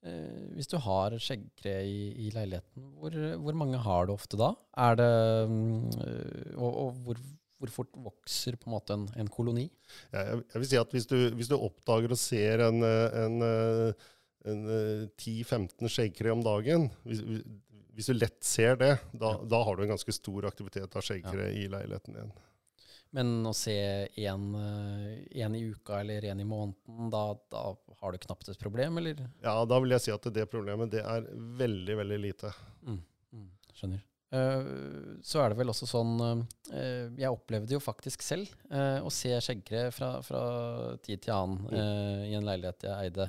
Eh, 0.00 0.44
hvis 0.56 0.70
du 0.70 0.78
har 0.80 1.12
skjeggkre 1.20 1.74
i, 1.84 1.98
i 2.24 2.30
leiligheten, 2.32 2.86
hvor, 2.96 3.16
hvor, 3.42 3.58
mange 3.60 3.80
har 3.84 4.08
du 4.08 4.14
ofte 4.14 4.38
da? 4.40 4.54
Er 4.80 4.96
det, 4.96 5.10
mm, 5.50 6.54
og, 6.56 6.70
og 6.70 7.02
hvor, 7.04 7.20
hvor, 7.60 7.72
fort 7.74 7.90
vokser 8.06 8.56
på 8.56 8.70
en 8.70 8.76
måte 8.78 8.96
en, 8.96 9.04
en 9.20 9.28
koloni? 9.28 9.66
Ja, 10.14 10.22
jeg, 10.30 10.40
jeg, 10.46 10.62
vil 10.62 10.70
si 10.70 10.80
at 10.80 10.96
hvis 10.96 11.08
du, 11.10 11.18
hvis 11.36 11.52
du 11.52 11.58
oppdager 11.58 12.16
og 12.16 12.20
ser 12.20 12.64
en, 12.70 12.80
en, 12.80 13.48
en 14.48 14.62
10-15 15.20 15.92
skjeggkre 15.92 16.32
om 16.32 16.44
dagen 16.46 16.88
hvis, 17.04 17.20
hvis, 17.92 18.08
du 18.08 18.16
lett 18.16 18.40
ser 18.46 18.80
det, 18.80 18.94
da, 19.12 19.34
ja. 19.36 19.50
da, 19.52 19.64
har 19.68 19.76
du 19.76 19.84
en 19.84 19.92
ganske 19.92 20.16
stor 20.16 20.48
aktivitet 20.48 20.96
av 20.96 21.04
skjeggkre 21.04 21.50
ja. 21.50 21.58
i 21.60 21.68
leiligheten 21.68 22.16
din. 22.16 22.32
Men 23.16 23.30
å 23.48 23.52
se 23.56 23.74
én 24.14 25.54
i 25.58 25.62
uka 25.66 25.98
eller 26.00 26.28
én 26.30 26.40
i 26.40 26.46
måneden, 26.46 27.08
da, 27.10 27.24
da, 27.50 27.64
har 28.00 28.12
du 28.12 28.20
knapt 28.22 28.52
et 28.52 28.60
problem, 28.60 29.00
eller? 29.00 29.24
Ja, 29.42 29.56
da 29.66 29.80
vil 29.82 29.96
jeg 29.96 30.04
si 30.04 30.14
at 30.14 30.28
det 30.34 30.46
problemet 30.50 30.92
det 30.94 31.02
er 31.02 31.26
veldig, 31.58 31.96
veldig 32.04 32.20
lite. 32.22 32.52
Mm, 32.86 33.00
mm, 33.34 33.50
skjønner. 33.74 34.06
Uh, 34.30 35.18
så 35.26 35.40
er 35.42 35.50
det 35.50 35.58
vel 35.58 35.72
også 35.72 35.88
sånn 35.90 36.12
uh, 36.22 37.08
Jeg 37.18 37.32
opplevde 37.34 37.74
jo 37.74 37.80
faktisk 37.82 38.22
selv 38.22 38.46
uh, 38.70 39.02
å 39.02 39.10
se 39.10 39.32
skjeggkre 39.42 39.88
fra, 39.90 40.10
fra, 40.22 40.42
tid 41.02 41.24
til 41.24 41.34
annen 41.34 41.64
mm. 41.66 42.28
i 42.30 42.36
en 42.38 42.46
leilighet 42.46 42.86
jeg 42.86 43.08
eide. 43.08 43.26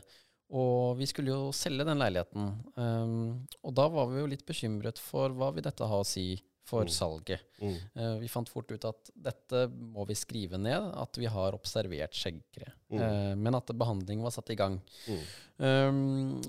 Og 0.61 0.99
vi 0.99 1.07
skulle 1.09 1.33
jo 1.33 1.49
selge 1.55 1.87
den 1.87 2.01
leiligheten. 2.01 2.53
Um, 2.75 3.17
og 3.63 3.73
da 3.79 3.87
var 3.89 4.09
vi 4.11 4.19
jo 4.19 4.29
litt 4.29 4.45
bekymret 4.45 4.99
for 5.01 5.33
hva 5.33 5.49
vil 5.55 5.65
dette 5.65 5.87
ha 5.87 6.01
å 6.03 6.07
si 6.07 6.35
for 6.67 6.87
mm. 6.87 6.93
salget. 6.93 7.45
Mm. 7.61 7.77
Uh, 7.95 8.15
vi 8.21 8.29
fant 8.31 8.49
fort 8.49 8.71
ut 8.71 8.87
at 8.89 9.11
dette 9.29 9.65
må 9.71 10.05
vi 10.09 10.17
skrive 10.17 10.59
ned, 10.61 10.89
at 10.97 11.19
vi 11.19 11.29
har 11.29 11.57
observert 11.57 12.17
skjeggkre. 12.17 12.71
Mm. 12.91 12.99
Uh, 12.99 13.31
men 13.37 13.59
at 13.59 13.71
behandling 13.77 14.23
var 14.23 14.35
satt 14.35 14.51
i 14.53 14.59
gang. 14.59 14.79
Um, 15.57 16.39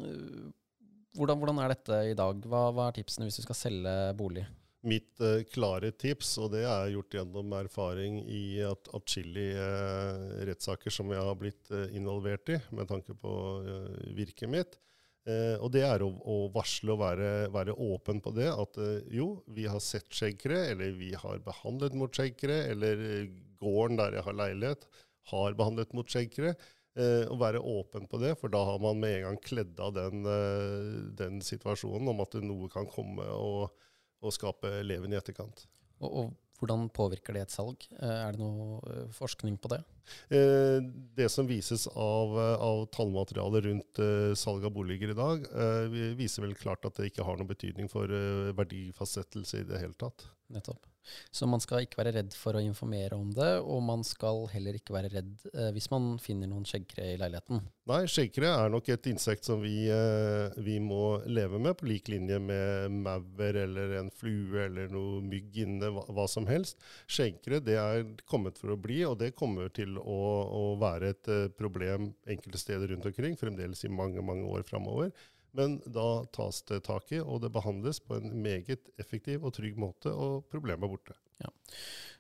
hvordan, 1.17 1.39
hvordan, 1.39 1.63
er 1.63 1.75
dette 1.75 2.03
i 2.13 2.19
dag? 2.19 2.43
Hva, 2.49 2.67
hva 2.75 2.89
er 2.89 2.99
tipsene 3.01 3.29
hvis 3.29 3.41
du 3.41 3.47
skal 3.47 3.65
selge 3.67 3.95
bolig? 4.19 4.49
mitt 4.83 5.21
uh, 5.23 5.45
klare 5.47 5.93
tips, 5.95 6.33
og 6.43 6.49
det 6.57 6.65
er 6.67 6.89
gjort 6.91 7.15
gjennom 7.15 7.53
erfaring 7.55 8.17
i 8.27 8.59
atskillige 8.67 9.63
uh, 9.63 10.41
rettssaker 10.49 10.91
som 10.91 11.13
jeg 11.15 11.23
har 11.23 11.37
blitt 11.39 11.71
involvert 11.95 12.51
i, 12.51 12.59
med 12.75 12.91
tanke 12.91 13.15
på 13.15 13.35
virket 14.19 14.51
mitt. 14.51 14.75
Og 15.23 15.69
det 15.71 15.85
er 15.87 16.03
å, 16.03 16.09
å 16.27 16.37
varsle 16.51 16.97
og 16.97 16.99
være, 16.99 17.27
være, 17.55 17.77
åpen 17.79 18.19
på 18.25 18.33
det. 18.35 18.49
At 18.51 18.79
jo, 19.15 19.29
vi 19.55 19.69
har 19.71 19.79
sett 19.85 20.11
skjeggkre, 20.11 20.57
eller 20.73 20.97
vi 20.99 21.13
har 21.15 21.39
behandlet 21.45 21.95
mot 21.95 22.11
skjeggkre, 22.11 22.57
eller 22.73 23.05
gården 23.63 24.01
der 24.01 24.19
jeg 24.19 24.27
har 24.27 24.39
leilighet, 24.41 24.89
har 25.31 25.55
behandlet 25.59 25.95
mot 25.95 26.11
skjeggkre. 26.11 26.57
Å 27.31 27.37
være 27.39 27.63
åpen 27.63 28.11
på 28.11 28.19
det, 28.21 28.35
for 28.41 28.51
da 28.53 28.65
har 28.67 28.83
man 28.83 28.99
med 29.01 29.21
en 29.21 29.29
gang 29.29 29.39
kledd 29.47 29.79
av 29.81 29.95
den, 29.97 30.27
den 31.17 31.39
situasjonen 31.47 32.11
om 32.11 32.27
at 32.27 32.35
noe 32.43 32.67
kan 32.75 32.91
komme. 32.91 33.31
og 33.31 33.71
og 34.23 34.35
skape 34.35 34.71
leven 34.87 35.13
i 35.13 35.19
etterkant. 35.19 35.67
Og, 36.03 36.09
og, 36.09 36.33
hvordan 36.63 36.87
påvirker 36.95 37.35
det 37.35 37.43
et 37.47 37.55
salg? 37.55 37.83
Eh, 37.99 38.13
er 38.29 38.37
det 38.37 38.43
noe 38.43 38.79
eh, 38.87 39.09
forskning 39.17 39.59
på 39.59 39.73
det? 39.73 39.81
Eh, 40.31 40.79
det 41.19 41.27
som 41.33 41.49
vises 41.51 41.89
av, 41.91 42.37
av 42.39 42.85
tallmateriale 42.95 43.65
rundt 43.67 44.03
salg 44.39 44.65
av 44.69 44.75
boliger 44.75 45.13
i 45.13 45.19
dag, 45.19 45.45
viser 46.19 46.47
vel 46.47 46.57
klart 46.59 46.87
at 46.87 46.99
det 46.99 47.11
ikke 47.11 47.27
har 47.27 47.39
noen 47.39 47.51
betydning 47.51 47.91
for 47.91 48.11
verdifastsettelse 48.59 49.63
i 49.63 49.69
det 49.69 49.83
hele 49.83 49.99
tatt. 49.99 50.27
Nettopp. 50.53 50.92
Så 51.35 51.49
man 51.51 51.63
skal 51.63 51.85
ikke 51.85 52.01
være 52.01 52.15
redd 52.19 52.35
for 52.37 52.57
å 52.57 52.63
informere 52.63 53.17
om 53.19 53.31
det, 53.35 53.51
og 53.61 53.83
man 53.85 54.05
skal 54.07 54.45
heller 54.53 54.77
ikke 54.79 54.95
være 54.95 55.13
redd 55.13 55.47
eh, 55.53 55.71
hvis 55.75 55.91
man 55.93 56.17
finner 56.23 56.51
noen 56.51 56.67
skjeggkre 56.69 57.13
i 57.13 57.19
leiligheten. 57.21 57.63
Nei, 57.91 58.03
skjeggkre 58.11 58.51
er 58.53 58.73
nok 58.73 58.89
et 58.95 59.09
insekt 59.11 59.49
som 59.49 59.63
vi, 59.65 59.89
eh, 59.91 60.55
vi, 60.63 60.79
må 60.83 61.19
leve 61.27 61.59
med, 61.63 61.77
på 61.79 61.89
lik 61.91 62.11
linje 62.13 62.39
med 62.43 62.95
maur 63.03 63.59
eller 63.65 63.97
en 63.99 64.13
flue 64.15 64.67
eller 64.69 64.93
noe 64.93 65.23
mygg 65.27 65.59
inne, 65.65 65.91
hva, 65.95 66.07
hva 66.15 66.29
som 66.31 66.47
helst. 66.51 66.79
Skjeggkre 67.11 67.63
er 67.73 68.07
kommet 68.31 68.61
for 68.61 68.75
å 68.75 68.81
bli, 68.81 69.03
og 69.09 69.19
det 69.23 69.33
kommer 69.39 69.73
til 69.75 69.99
å, 69.99 70.23
å 70.47 70.65
være 70.81 71.13
et 71.15 71.31
uh, 71.33 71.45
problem 71.59 72.13
enkelte 72.31 72.61
steder 72.61 72.93
rundt 72.93 73.09
omkring, 73.09 73.37
fremdeles 73.41 73.85
i 73.87 73.93
mange, 73.93 74.23
mange 74.25 74.47
år 74.49 74.67
framover. 74.69 75.13
Men 75.59 75.77
da 75.85 76.25
tas 76.33 76.63
det 76.69 76.83
tak 76.87 77.13
i, 77.13 77.21
og 77.21 77.43
det 77.45 77.53
behandles 77.53 78.01
på 78.01 78.17
en 78.17 78.33
meget 78.45 78.89
effektiv 79.01 79.45
og 79.45 79.55
trygg 79.59 79.77
måte, 79.81 80.13
og 80.13 80.47
problemet 80.53 80.89
er 80.89 80.93
borte. 80.93 81.17
Ja. 81.43 81.51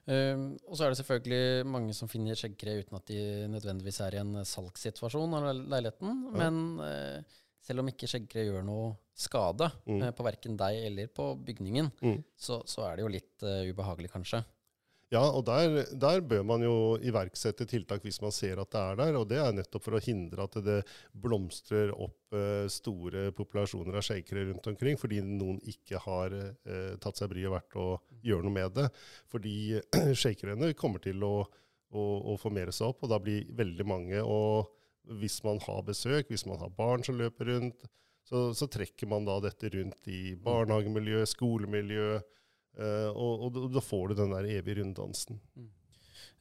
Um, 0.03 0.49
og 0.67 0.75
så 0.75 0.85
er 0.85 0.93
det 0.93 0.99
selvfølgelig 0.99 1.67
mange 1.71 1.95
som 1.95 2.11
finner 2.11 2.39
skjeggkre 2.39 2.81
uten 2.83 2.99
at 2.99 3.07
de 3.07 3.21
nødvendigvis 3.53 4.01
er 4.03 4.17
i 4.17 4.21
en 4.23 4.41
salgssituasjon 4.49 5.37
av 5.39 5.47
leiligheten. 5.61 6.25
Ja. 6.27 6.33
Men 6.43 6.62
uh, 6.83 7.39
selv 7.62 7.85
om 7.85 7.93
ikke 7.93 8.11
skjeggkre 8.11 8.49
gjør 8.49 8.67
noe 8.67 8.91
skade 9.15 9.69
mm. 9.87 10.01
uh, 10.03 10.11
på 10.17 10.27
verken 10.27 10.59
deg 10.59 10.81
eller 10.89 11.12
på 11.15 11.29
bygningen, 11.47 11.93
mm. 12.03 12.19
så, 12.35 12.61
så, 12.67 12.89
er 12.89 12.99
det 12.99 13.07
jo 13.07 13.12
litt 13.15 13.47
uh, 13.47 13.62
ubehagelig, 13.71 14.11
kanskje. 14.12 14.43
Ja, 15.12 15.26
og 15.28 15.42
der, 15.45 15.83
der, 16.00 16.23
bør 16.25 16.45
man 16.49 16.62
jo 16.64 16.97
iverksette 17.04 17.66
tiltak 17.69 18.00
hvis 18.07 18.23
man 18.25 18.33
ser 18.33 18.62
at 18.62 18.71
det 18.73 18.81
er 18.81 18.97
der. 18.97 19.19
Og 19.21 19.26
det 19.28 19.40
er 19.42 19.52
nettopp 19.52 19.85
for 19.85 19.99
å 19.99 20.00
hindre 20.00 20.47
at 20.47 20.57
det 20.64 20.78
blomstrer 21.12 21.92
opp 21.92 22.37
eh, 22.38 22.64
store 22.73 23.26
populasjoner 23.37 23.99
av 24.00 24.07
sjeikere 24.07 24.47
rundt 24.49 24.71
omkring, 24.73 24.97
fordi 25.00 25.21
noen 25.26 25.61
ikke 25.69 26.00
har 26.07 26.33
eh, 26.33 26.95
tatt 27.02 27.21
seg 27.21 27.28
bryet 27.35 27.52
vært 27.52 27.76
å 27.76 27.88
gjøre 28.25 28.49
noe 28.49 28.57
med 28.57 28.78
det. 28.78 28.88
Fordi 29.33 29.57
sjeikerne 30.23 30.73
kommer 30.81 31.04
til 31.04 31.21
å, 31.28 31.35
å, 31.45 32.09
å 32.33 32.38
formere 32.40 32.73
seg 32.73 32.95
opp, 32.95 33.04
og 33.04 33.12
da 33.12 33.21
blir 33.21 33.52
veldig 33.52 33.88
mange. 33.92 34.25
Og 34.25 34.73
hvis 35.21 35.42
man 35.45 35.61
har 35.66 35.85
besøk, 35.85 36.33
hvis 36.33 36.49
man 36.49 36.62
har 36.62 36.73
barn 36.73 37.04
som 37.04 37.21
løper 37.21 37.52
rundt, 37.52 37.85
så, 38.25 38.49
så 38.57 38.64
trekker 38.71 39.11
man 39.12 39.28
da 39.28 39.42
dette 39.45 39.69
rundt 39.75 40.09
i 40.09 40.31
barnehagemiljø, 40.40 41.26
skolemiljø 41.28 42.23
Uh, 42.73 43.11
og, 43.12 43.47
og, 43.47 43.71
da 43.75 43.83
får 43.85 44.11
du 44.11 44.21
den 44.23 44.33
der 44.33 44.49
evige 44.49 44.81
runddansen. 44.81 45.41
Mm. 45.59 45.71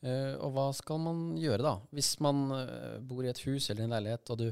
Uh, 0.01 0.33
og 0.41 0.53
hva 0.55 0.67
skal 0.73 1.01
man 1.03 1.17
gjøre, 1.37 1.61
da? 1.61 1.75
Hvis 1.93 2.15
man 2.23 2.45
uh, 2.49 2.97
bor 3.05 3.25
i 3.25 3.29
et 3.29 3.41
hus 3.45 3.69
eller 3.69 3.85
en 3.85 3.93
leilighet, 3.93 4.31
og 4.33 4.39
du 4.39 4.47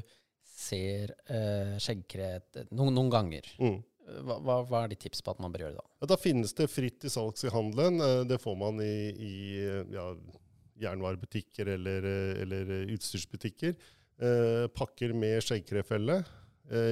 ser 0.46 1.14
uh, 1.26 1.78
skjeggkre 1.80 2.36
noen, 2.70 2.92
noen, 2.94 3.10
ganger. 3.10 3.48
Mm. 3.58 3.80
Hva, 4.10 4.36
hva, 4.36 4.58
hva, 4.66 4.82
er 4.84 4.92
ditt 4.92 5.02
tips 5.06 5.24
på 5.26 5.32
at 5.32 5.40
man 5.42 5.50
bør 5.54 5.64
gjøre 5.64 5.78
da? 5.80 5.86
Ja, 6.02 6.10
da 6.12 6.18
finnes 6.20 6.54
det 6.58 6.68
fritt 6.70 7.06
i 7.06 7.10
salgs 7.12 7.46
i 7.46 7.52
handelen. 7.52 8.02
det 8.26 8.40
får 8.42 8.56
man 8.58 8.80
i, 8.82 8.94
i 9.14 9.34
ja, 9.94 10.06
jernvarebutikker 10.82 11.70
eller, 11.76 12.08
eller 12.42 12.72
utstyrsbutikker. 12.96 13.76
pakker 14.74 15.14
med 15.14 15.44
skjeggkrefelle, 15.46 16.16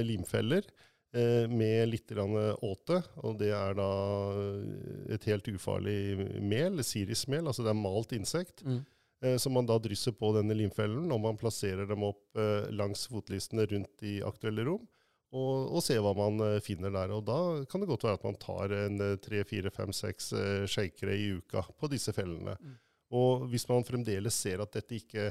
limfeller. 0.07 0.63
Eh, 1.11 1.47
med 1.49 1.89
litt 1.89 2.11
åte. 2.11 3.01
Og 3.25 3.37
det 3.39 3.49
er 3.49 3.73
da 3.73 3.89
eh, 4.29 5.15
et 5.15 5.25
helt 5.25 5.47
ufarlig 5.49 6.27
mel, 6.37 6.83
sirismel, 6.85 7.47
altså 7.49 7.65
det 7.65 7.71
er 7.73 7.79
malt 7.81 8.13
insekt. 8.13 8.61
Mm. 8.61 8.83
Eh, 9.25 9.37
som 9.41 9.57
man 9.57 9.65
da 9.65 9.79
drysser 9.81 10.13
på 10.13 10.29
denne 10.37 10.53
limfellen, 10.53 11.09
og 11.09 11.23
man 11.23 11.39
plasserer 11.39 11.89
dem 11.89 12.05
opp 12.05 12.39
langs 12.69 13.07
fotlistene 13.09 13.65
rundt 13.71 14.05
i 14.05 14.19
aktuelle 14.23 14.67
rom. 14.69 14.85
Og, 15.29 15.75
og 15.77 15.83
ser 15.85 15.99
hva 16.01 16.13
man 16.17 16.41
finner 16.65 16.93
der. 16.93 17.11
Og 17.13 17.25
da 17.25 17.39
kan 17.69 17.81
det 17.81 17.89
godt 17.89 18.05
være 18.05 18.17
at 18.17 18.23
man 18.25 18.37
tar 18.41 18.73
en 18.73 19.01
tre, 19.21 19.43
fire, 19.45 19.69
fem, 19.73 19.91
seks 19.93 20.31
shakere 20.69 21.17
i 21.17 21.27
uka 21.37 21.61
på 21.77 21.89
disse 21.91 22.13
fellene. 22.15 22.55
Mm. 22.57 22.77
Og 23.17 23.45
hvis 23.49 23.67
man 23.69 23.85
fremdeles 23.85 24.37
ser 24.37 24.61
at 24.61 24.73
dette 24.73 24.97
ikke 24.97 25.27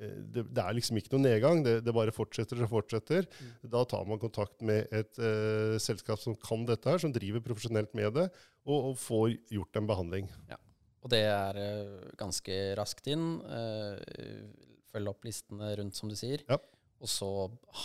det, 0.00 0.44
det, 0.48 0.62
er 0.62 0.76
liksom 0.76 0.98
ikke 1.00 1.12
noen 1.14 1.26
nedgang, 1.28 1.62
det, 1.66 1.76
det 1.84 1.94
bare 1.94 2.14
fortsetter 2.14 2.62
og 2.64 2.72
fortsetter. 2.72 3.28
Mm. 3.28 3.52
Da 3.74 3.84
tar 3.88 4.08
man 4.08 4.22
kontakt 4.22 4.64
med 4.66 4.88
et 4.96 5.20
uh, 5.20 5.76
selskap 5.82 6.22
som 6.22 6.36
kan 6.40 6.64
dette, 6.68 6.88
her, 6.88 7.02
som 7.02 7.12
driver 7.14 7.44
profesjonelt 7.44 7.92
med 7.98 8.14
det, 8.16 8.26
og, 8.64 8.90
og 8.90 8.98
får 9.00 9.36
gjort 9.52 9.80
en 9.80 9.90
behandling. 9.90 10.32
Ja. 10.50 10.60
Og 11.00 11.12
det 11.12 11.22
er 11.28 11.60
uh, 11.60 12.10
ganske 12.20 12.58
raskt 12.80 13.08
inn. 13.12 13.28
Uh, 13.44 13.96
følge 14.90 15.12
opp 15.12 15.26
listene 15.28 15.74
rundt, 15.78 15.98
som 15.98 16.10
du 16.10 16.16
sier. 16.18 16.44
Ja. 16.48 16.58
Og 17.00 17.08
så 17.08 17.30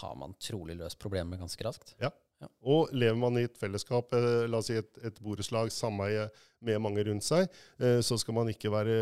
har 0.01 0.15
man 0.19 0.35
trolig 0.43 0.75
løst 0.79 0.99
problemet 0.99 1.39
ganske 1.39 1.67
raskt. 1.67 1.95
Ja. 2.01 2.11
Ja. 2.45 2.51
Og 2.69 2.91
lever 2.93 3.17
man 3.17 3.37
i 3.39 3.45
et 3.47 3.57
fellesskap, 3.57 4.13
eh, 4.13 4.45
la 4.49 4.59
oss 4.61 4.69
si 4.69 4.77
et, 4.77 4.99
et 5.05 5.17
borettslag, 5.23 5.71
sameie 5.73 6.27
med 6.65 6.79
mange 6.81 7.03
rundt 7.05 7.25
seg, 7.25 7.49
eh, 7.79 7.99
så 8.05 8.17
skal 8.21 8.37
man 8.37 8.49
ikke 8.51 8.71
være, 8.73 8.95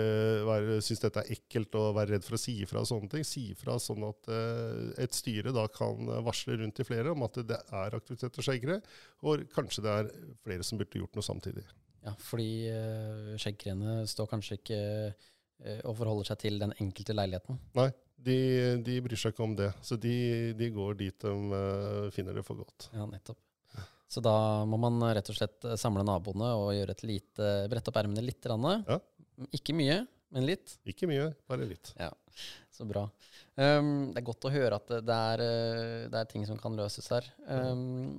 være, 0.48 0.78
synes 0.84 1.04
dette 1.04 1.24
er 1.24 1.34
ekkelt 1.36 1.76
og 1.80 1.94
være 1.98 2.16
redd 2.16 2.28
for 2.28 2.38
å 2.38 2.42
si 2.42 2.56
ifra 2.64 2.84
og 2.84 2.90
sånne 2.90 3.12
ting. 3.12 3.28
Si 3.28 3.46
ifra 3.54 3.78
sånn 3.82 4.06
at 4.08 4.32
eh, 4.32 4.94
et 5.06 5.16
styre 5.16 5.56
da 5.56 5.66
kan 5.72 6.12
varsle 6.28 6.58
rundt 6.62 6.78
til 6.80 6.88
flere 6.88 7.14
om 7.16 7.28
at 7.28 7.42
det 7.48 7.60
er 7.60 8.00
aktivitet 8.00 8.40
og 8.40 8.48
skjeggere, 8.48 8.80
og 9.24 9.46
kanskje 9.56 9.86
det 9.86 9.98
er 10.00 10.14
flere 10.44 10.68
som 10.68 10.80
burde 10.82 11.04
gjort 11.04 11.20
noe 11.20 11.28
samtidig. 11.28 11.66
Ja, 12.04 12.12
fordi 12.20 12.68
skjeggkrene 13.40 14.02
står 14.12 14.28
kanskje 14.28 14.58
ikke 14.60 14.80
og 15.88 15.94
forholder 15.96 16.28
seg 16.28 16.42
til 16.42 16.58
den 16.60 16.74
enkelte 16.84 17.16
leiligheten. 17.16 17.56
Nei, 17.78 17.86
de, 18.24 18.38
de, 18.86 19.00
bryr 19.04 19.20
seg 19.20 19.34
ikke 19.34 19.46
om 19.46 19.56
det. 19.58 19.72
Så 19.86 19.98
de, 20.00 20.16
de 20.58 20.70
går 20.74 21.00
dit 21.00 21.26
de 21.26 21.34
uh, 21.34 22.12
finner 22.16 22.38
det 22.38 22.46
for 22.48 22.62
godt. 22.64 22.90
Ja, 22.96 23.08
nettopp. 23.10 23.40
Så 24.14 24.22
da 24.22 24.36
må 24.70 24.78
man 24.78 25.02
rett 25.16 25.30
og 25.32 25.38
slett 25.38 25.66
eh, 25.66 25.78
samle 25.80 26.04
naboene 26.06 26.52
og 26.60 26.68
gjøre 26.76 26.94
et 26.94 27.06
lite, 27.08 27.48
brette 27.72 27.90
opp 27.90 27.98
ermene 27.98 28.22
litt. 28.22 28.46
Ja. 28.46 29.00
Ikke 29.58 29.74
mye, 29.74 30.04
men 30.36 30.46
litt. 30.46 30.76
Ikke 30.86 31.10
mye, 31.10 31.32
bare 31.50 31.66
litt. 31.66 31.96
Ja, 31.98 32.12
Så 32.74 32.86
bra. 32.86 33.08
Um, 33.58 34.12
det 34.14 34.22
er 34.22 34.28
godt 34.28 34.46
å 34.46 34.52
høre 34.54 34.78
at 34.78 34.94
det 35.06 35.18
er, 35.34 35.42
eh, 35.42 36.06
det 36.14 36.20
er 36.20 36.30
ting 36.30 36.46
som 36.46 36.62
kan 36.62 36.78
løses 36.78 37.10
her. 37.14 37.26
Um, 37.48 38.14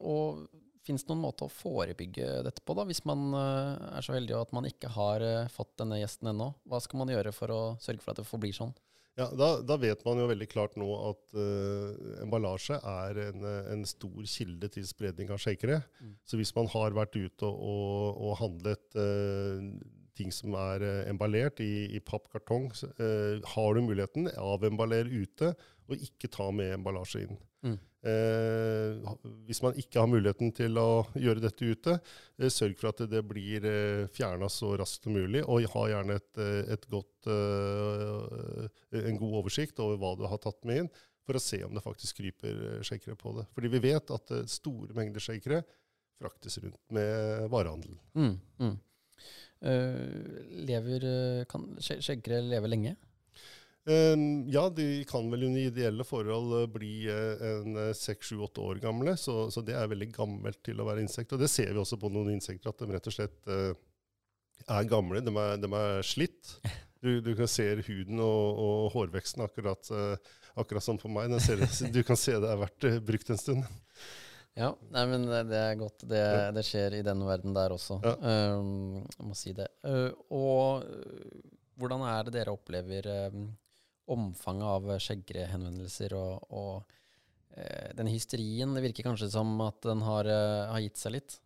og 0.00 0.44
Fins 0.84 1.00
det 1.00 1.08
noen 1.08 1.22
måte 1.22 1.46
å 1.46 1.48
forebygge 1.48 2.42
dette 2.44 2.60
på, 2.60 2.74
da, 2.76 2.82
hvis 2.84 3.06
man 3.08 3.32
er 3.32 4.04
så 4.04 4.12
heldig 4.12 4.34
at 4.36 4.50
man 4.52 4.66
ikke 4.68 4.90
har 4.92 5.22
fått 5.48 5.78
denne 5.80 5.96
gjesten 5.96 6.28
ennå? 6.28 6.50
Hva 6.68 6.76
skal 6.84 7.00
man 7.00 7.08
gjøre 7.08 7.32
for 7.32 7.54
å 7.54 7.60
sørge 7.80 8.04
for 8.04 8.12
at 8.12 8.20
det 8.20 8.26
forblir 8.28 8.52
sånn? 8.52 8.74
Ja, 9.14 9.28
da, 9.30 9.48
da, 9.62 9.76
vet 9.78 10.00
man 10.06 10.18
jo 10.18 10.26
veldig 10.26 10.48
klart 10.50 10.72
nå 10.80 10.88
at 11.10 11.36
uh, 11.38 12.22
emballasje 12.24 12.80
er 12.80 13.20
en, 13.28 13.44
en, 13.46 13.84
stor 13.86 14.26
kilde 14.26 14.70
til 14.74 14.88
spredning 14.88 15.30
av 15.30 15.38
shakere. 15.42 15.84
Mm. 16.02 16.16
Så 16.26 16.40
hvis 16.40 16.50
man 16.56 16.66
har 16.72 16.96
vært 16.98 17.14
ute 17.14 17.46
og, 17.46 18.18
og 18.18 18.34
handlet 18.40 18.98
uh, 18.98 19.62
ting 20.18 20.32
som 20.34 20.54
er 20.58 20.84
eh, 20.84 21.00
emballert 21.10 21.60
i, 21.64 21.86
i 21.94 22.02
pappkartong. 22.04 22.70
Så, 22.76 22.90
eh, 23.02 23.40
har 23.54 23.74
du 23.74 23.82
muligheten, 23.84 24.30
avemballer 24.38 25.10
ute, 25.10 25.54
og 25.88 26.06
ikke 26.08 26.30
ta 26.32 26.50
med 26.54 26.76
emballasje 26.78 27.26
inn. 27.26 27.40
Mm. 27.66 27.78
Eh, 28.04 29.14
hvis 29.48 29.62
man 29.64 29.78
ikke 29.80 30.02
har 30.02 30.10
muligheten 30.10 30.50
til 30.52 30.76
å 30.76 31.06
gjøre 31.16 31.40
dette 31.40 31.64
ute, 31.64 31.94
eh, 32.36 32.52
sørg 32.52 32.76
for 32.76 32.90
at 32.90 33.00
det, 33.08 33.22
blir 33.24 33.64
eh, 33.64 34.04
fjerna 34.12 34.50
så 34.52 34.74
raskt 34.76 35.08
som 35.08 35.16
mulig, 35.16 35.40
og 35.48 35.64
ha 35.72 35.84
gjerne 35.88 36.18
et, 36.20 36.30
eh, 36.36 36.74
et 36.76 36.84
godt, 36.92 37.30
eh, 37.32 38.68
en 39.00 39.20
god 39.22 39.38
oversikt 39.40 39.80
over 39.80 39.96
hva 40.02 40.12
du 40.20 40.26
har 40.28 40.42
tatt 40.42 40.60
med 40.68 40.84
inn, 40.84 40.90
for 41.24 41.38
å 41.38 41.40
se 41.40 41.62
om 41.64 41.72
det 41.72 41.84
faktisk 41.84 42.20
kryper 42.20 42.82
shakere 42.84 43.16
på 43.16 43.32
det. 43.38 43.46
Fordi 43.56 43.72
vi 43.72 43.84
vet 43.86 44.12
at 44.12 44.34
eh, 44.36 44.44
store 44.52 44.92
mengder 44.96 45.24
shakere 45.24 45.62
fraktes 46.20 46.60
rundt 46.60 46.82
med 46.92 47.48
varehandel. 47.52 47.96
Mm, 48.14 48.36
mm. 48.60 48.76
Uh, 49.64 50.44
lever, 50.68 51.04
eh, 51.08 51.44
kan 51.48 51.64
shakere 51.80 52.42
leve 52.44 52.68
lenge? 52.68 52.96
Eh, 53.86 54.16
ja, 54.48 54.68
de 54.72 55.04
kan 55.04 55.26
vel 55.30 55.44
under 55.50 55.60
ideelle 55.60 56.04
forhold 56.08 56.54
eh, 56.62 56.68
bli 56.72 56.92
eh, 57.12 57.42
en 57.50 57.76
seks, 57.94 58.30
sju, 58.30 58.38
åtte 58.46 58.62
år 58.64 58.80
gamle, 58.80 59.16
så, 59.20 59.50
så 59.52 59.60
det 59.64 59.76
er 59.76 59.90
veldig 59.92 60.08
gammelt 60.14 60.62
til 60.64 60.80
å 60.80 60.86
være 60.88 61.04
insekt. 61.04 61.34
Og 61.36 61.42
det 61.42 61.50
ser 61.52 61.72
vi 61.72 61.82
også 61.82 62.00
på 62.00 62.12
noen 62.12 62.32
insekter, 62.32 62.72
at 62.72 62.80
de 62.80 62.88
rett 62.94 63.10
og 63.10 63.16
slett 63.16 63.52
er 64.64 64.88
gamle. 64.88 65.20
De 65.24 65.34
er, 65.36 65.58
de 65.60 65.70
er 65.80 66.06
slitt. 66.06 66.56
Du, 67.04 67.18
du 67.20 67.34
kan 67.36 67.50
se 67.50 67.66
huden 67.84 68.22
og, 68.24 68.60
og 68.64 68.92
hårveksten 68.94 69.44
akkurat, 69.44 69.90
akkurat 70.56 70.84
som 70.84 70.96
på 71.00 71.10
meg. 71.12 71.34
Ser, 71.44 71.60
du 71.94 72.00
kan 72.06 72.16
se 72.16 72.38
det 72.40 72.54
er 72.54 72.64
eh, 72.88 73.02
brukt 73.04 73.34
en 73.34 73.40
stund. 73.40 73.66
Ja, 74.54 74.70
nei, 74.94 75.02
men 75.10 75.26
det, 75.26 75.58
er 75.58 75.76
godt. 75.76 76.06
Det, 76.08 76.22
det 76.54 76.62
skjer 76.64 77.00
i 77.00 77.02
denne 77.04 77.26
verden 77.26 77.52
der 77.56 77.74
også. 77.74 77.98
Ja. 78.04 78.14
Um, 78.54 79.02
jeg 79.02 79.26
må 79.26 79.36
si 79.36 79.52
det. 79.56 79.66
Uh, 79.82 80.14
og 80.30 80.86
hvordan 81.74 82.04
er 82.06 82.28
det 82.28 82.36
dere 82.36 82.54
opplever 82.54 83.08
um, 83.34 83.48
omfanget 84.10 84.68
av 84.68 84.90
skjeggrehenvendelser 85.00 86.14
og, 86.18 86.50
og 86.52 86.96
uh, 87.56 87.88
den 87.96 88.10
hysterien? 88.12 88.74
Det 88.76 88.84
virker 88.84 89.08
kanskje 89.08 89.30
som 89.32 89.54
at 89.64 89.80
den 89.86 90.04
har, 90.04 90.28
uh, 90.28 90.72
har 90.74 90.84
gitt 90.84 91.00
seg 91.00 91.16
litt. 91.16 91.38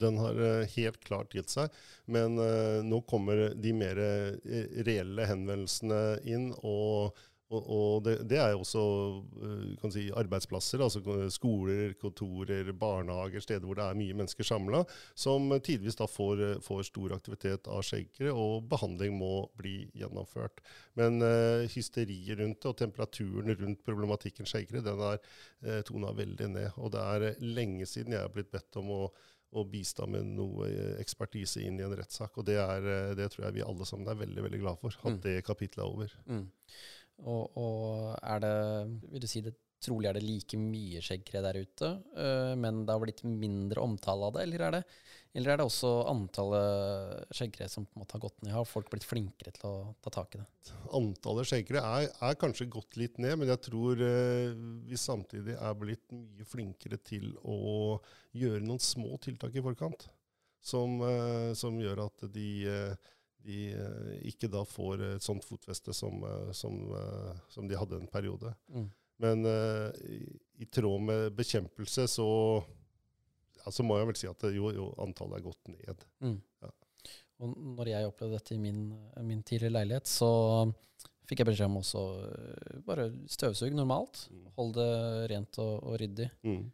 Den 0.00 0.18
har 0.18 0.38
eh, 0.40 0.68
helt 0.76 1.00
klart 1.04 1.34
gitt 1.36 1.52
seg, 1.52 1.72
men 2.10 2.38
eh, 2.40 2.80
nå 2.86 3.02
kommer 3.08 3.50
de 3.52 3.72
mer 3.76 4.00
eh, 4.00 4.70
reelle 4.86 5.26
henvendelsene 5.28 6.00
inn. 6.24 6.50
Og, 6.64 7.18
og, 7.50 7.70
og 7.74 8.04
det, 8.06 8.14
det 8.30 8.38
er 8.38 8.54
også 8.54 8.82
eh, 9.42 9.70
kan 9.80 9.92
si, 9.94 10.04
arbeidsplasser, 10.14 10.82
altså 10.84 11.02
skoler, 11.34 11.96
kontorer, 12.00 12.70
barnehager, 12.78 13.42
steder 13.42 13.66
hvor 13.66 13.78
det 13.78 13.86
er 13.86 13.98
mye 13.98 14.16
mennesker 14.20 14.46
samla, 14.46 14.84
som 15.18 15.50
tidvis 15.58 15.98
da 15.98 16.06
får, 16.10 16.44
eh, 16.46 16.60
får 16.62 16.84
stor 16.90 17.16
aktivitet 17.16 17.70
av 17.70 17.82
skjeggere, 17.86 18.34
og 18.34 18.68
behandling 18.70 19.18
må 19.18 19.32
bli 19.58 19.82
gjennomført. 19.98 20.62
Men 20.98 21.22
uh, 21.22 21.66
hysteriet 21.70 22.38
rundt 22.38 22.60
det 22.60 22.70
og 22.70 22.78
temperaturen 22.78 23.54
rundt 23.56 23.82
problematikken 23.86 24.48
skjeggere, 24.48 24.84
den 24.84 25.02
er 25.06 25.18
uh, 25.18 25.80
tona 25.86 26.12
veldig 26.14 26.50
ned. 26.54 26.78
Og 26.78 26.92
det 26.94 27.02
er 27.02 27.28
eh, 27.30 27.44
lenge 27.44 27.88
siden 27.88 28.14
jeg 28.14 28.24
har 28.24 28.32
blitt 28.34 28.52
bedt 28.52 28.78
om 28.80 28.94
å 28.94 29.02
og 29.50 29.66
bistå 29.66 30.06
med 30.06 30.28
noe 30.36 30.68
eh, 30.70 30.92
ekspertise 31.02 31.62
inn 31.66 31.80
i 31.80 31.82
en 31.82 31.94
rettssak. 31.98 32.36
Og 32.38 32.46
det, 32.46 32.54
er, 32.62 32.84
eh, 32.86 33.14
det 33.18 33.30
tror 33.32 33.48
jeg 33.48 33.58
vi 33.58 33.64
alle 33.66 33.86
sammen 33.88 34.06
er 34.10 34.18
veldig 34.20 34.44
veldig 34.46 34.60
glad 34.62 34.78
for. 34.82 34.94
At 35.02 35.16
Mm. 35.16 35.20
det 35.24 35.44
kapitlet 35.46 35.82
er 35.82 35.88
over. 35.88 36.12
Mm. 36.26 36.44
Og, 37.28 37.58
og 37.60 38.14
er 38.22 38.40
det 38.44 38.54
Vil 39.10 39.24
du 39.24 39.28
si 39.28 39.42
det 39.44 39.56
trolig 39.80 40.10
er 40.10 40.18
det 40.18 40.24
like 40.24 40.58
mye 40.60 41.00
skjeggkre 41.04 41.42
der 41.44 41.60
ute, 41.62 41.88
uh, 42.18 42.52
men 42.58 42.84
det 42.84 42.94
har 42.94 43.02
blitt 43.02 43.22
mindre 43.24 43.82
omtale 43.82 44.28
av 44.28 44.36
det? 44.36 44.44
Eller 44.44 44.64
er 44.66 44.74
det, 44.76 44.82
eller 45.36 45.52
er 45.52 45.60
det 45.60 45.66
også 45.66 45.92
antallet 46.10 47.34
skjeggkre 47.36 47.68
som 47.70 47.86
på 47.86 47.96
en 47.96 48.02
måte 48.02 48.16
har 48.16 48.24
gått 48.26 48.42
ned? 48.44 48.52
Har 48.54 48.68
folk 48.68 48.90
blitt 48.92 49.06
flinkere 49.08 49.54
til 49.56 49.68
å 49.70 49.74
ta 50.04 50.12
tak 50.14 50.36
i 50.36 50.42
det? 50.42 50.74
Antallet 50.96 51.48
skjeggkre 51.48 51.80
er, 51.80 52.08
er 52.28 52.40
kanskje 52.40 52.68
gått 52.72 52.98
litt 53.00 53.20
ned, 53.22 53.38
men 53.40 53.52
jeg 53.52 53.64
tror 53.70 54.04
uh, 54.04 54.52
vi 54.88 55.00
samtidig 55.00 55.56
er 55.56 55.78
blitt 55.80 56.04
mye 56.12 56.48
flinkere 56.48 57.00
til 57.00 57.32
å 57.40 57.96
gjøre 58.36 58.64
noen 58.66 58.82
små 58.84 59.16
tiltak 59.24 59.56
i 59.56 59.64
forkant. 59.64 60.10
Som, 60.60 61.00
uh, 61.00 61.56
som 61.56 61.78
gjør 61.80 62.04
at 62.04 62.26
de, 62.34 62.50
de 63.46 63.60
eh, 63.72 64.16
ikke 64.30 64.50
da 64.52 64.64
får 64.68 65.04
et 65.14 65.24
sånt 65.24 65.44
fotfeste 65.46 65.94
som, 65.96 66.22
eh, 66.26 66.50
som, 66.56 66.76
eh, 66.96 67.38
som 67.52 67.68
de 67.68 67.78
hadde 67.78 68.00
en 68.00 68.10
periode. 68.10 68.52
Mm. 68.72 68.88
Men 69.20 69.44
i, 70.08 70.18
i 70.64 70.66
tråd 70.72 71.02
med 71.04 71.34
bekjempelse 71.36 72.06
så, 72.08 72.26
ja, 73.58 73.68
så 73.68 73.84
må 73.84 73.98
jeg 73.98 74.08
vel 74.08 74.16
si 74.16 74.28
at 74.30 74.46
jo, 74.56 74.70
jo, 74.72 74.86
antallet 75.04 75.36
er 75.36 75.44
gått 75.44 75.68
ned. 75.68 76.06
Mm. 76.24 76.38
Ja. 76.64 76.70
Og 77.44 77.52
når 77.76 77.90
jeg 77.92 78.08
opplevde 78.08 78.38
dette 78.38 78.56
i 78.56 78.62
min, 78.62 78.86
min 79.28 79.42
tidligere 79.44 79.74
leilighet, 79.76 80.08
så 80.08 80.30
fikk 81.28 81.42
jeg 81.42 81.50
beskjed 81.50 81.68
om 81.68 81.76
også 81.82 82.06
bare 82.88 83.10
støvsug 83.28 83.76
normalt. 83.76 84.24
Hold 84.56 84.72
det 84.80 84.88
rent 85.34 85.60
og, 85.60 85.74
og 85.84 86.00
ryddig. 86.00 86.30
Mm. 86.48 86.64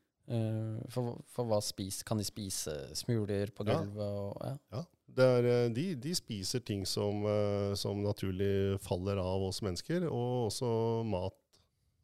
For, 0.94 1.18
for 1.34 1.50
hva 1.50 1.58
spis, 1.62 2.04
kan 2.06 2.22
de 2.22 2.30
spise 2.30 2.76
smuler 2.98 3.50
på 3.54 3.66
Ja. 3.66 3.80
gulvet? 3.82 4.06
Og, 4.06 4.38
ja. 4.42 4.54
Ja, 4.78 4.84
er, 5.24 5.48
eh, 5.48 5.66
de, 5.72 5.86
de 6.00 6.12
spiser 6.16 6.62
ting 6.66 6.84
som, 6.88 7.24
eh, 7.30 7.72
som 7.78 8.02
naturlig 8.04 8.78
faller 8.84 9.20
av 9.22 9.48
oss 9.48 9.62
mennesker, 9.64 10.08
og 10.10 10.48
også 10.50 10.70
mat. 11.08 11.36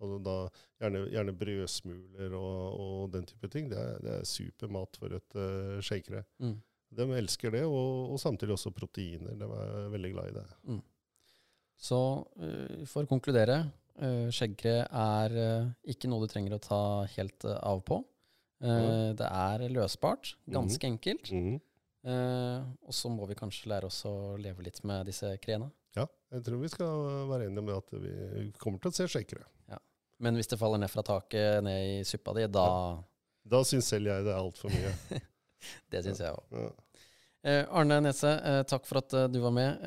Altså 0.02 0.18
da, 0.18 0.36
gjerne, 0.82 1.04
gjerne 1.12 1.34
brødsmuler 1.38 2.32
og, 2.34 2.78
og 2.82 3.02
den 3.12 3.26
type 3.28 3.50
ting. 3.52 3.68
Det 3.70 3.78
er, 3.78 4.00
det 4.02 4.14
er 4.16 4.24
supermat 4.26 4.98
for 4.98 5.14
et 5.14 5.36
uh, 5.38 5.76
shakere. 5.78 6.24
Mm. 6.42 6.56
De 6.98 7.06
elsker 7.20 7.54
det, 7.54 7.60
og, 7.70 8.10
og 8.10 8.18
samtidig 8.18 8.56
også 8.56 8.72
proteiner. 8.74 9.36
De 9.38 9.46
er 9.46 9.92
veldig 9.92 10.10
glad 10.16 10.32
i 10.32 10.34
det. 10.40 10.80
Så 11.78 12.00
øh, 12.42 12.82
for 12.90 13.06
å 13.06 13.10
konkludere, 13.12 13.60
uh, 14.02 14.26
skjeggkre 14.34 14.74
er 14.90 15.38
ikke 15.94 16.10
noe 16.10 16.26
du 16.26 16.34
trenger 16.34 16.58
å 16.58 16.64
ta 16.66 16.82
helt 17.14 17.46
av 17.54 17.86
på. 17.86 18.02
Eh, 18.62 19.10
Det 19.18 19.26
er 19.26 19.68
løsbart, 19.74 20.36
ganske 20.46 20.86
enkelt. 20.86 21.30
Eh, 22.02 22.62
og 22.82 22.94
så 22.96 23.10
må 23.12 23.26
vi 23.30 23.36
kanskje 23.38 23.70
lære 23.70 23.86
oss 23.86 24.00
å 24.08 24.34
leve 24.40 24.64
litt 24.66 24.80
med 24.88 25.06
disse 25.06 25.30
krena. 25.42 25.68
Ja, 25.94 26.06
jeg 26.32 26.44
tror 26.46 26.62
vi 26.62 26.70
skal 26.72 27.02
være 27.28 27.46
enige 27.50 27.64
med 27.66 27.76
at 27.76 27.92
vi 28.00 28.46
kommer 28.58 28.82
til 28.82 28.90
å 28.92 28.96
se 28.96 29.08
shakere. 29.12 29.46
Men 30.22 30.36
hvis 30.38 30.46
det 30.46 30.54
faller 30.60 30.78
ned 30.78 30.90
fra 30.92 31.02
taket 31.02 31.64
ned 31.66 31.96
i 31.96 32.04
suppa 32.06 32.30
di, 32.36 32.44
da 32.46 32.66
Da 33.42 33.58
syns 33.66 33.88
selv 33.90 34.06
jeg 34.06 34.22
det 34.22 34.30
er 34.30 34.38
altfor 34.38 34.70
mye. 34.70 34.92
Det 35.90 36.02
syns 36.04 36.20
jeg 36.22 36.30
òg. 36.30 36.54
Ja. 36.58 36.68
Eh, 37.42 37.64
Arne 37.74 37.96
Nese, 38.02 38.30
eh, 38.30 38.60
takk 38.70 38.86
for 38.86 39.00
at 39.00 39.14
du 39.34 39.40
var 39.42 39.50
med. 39.54 39.82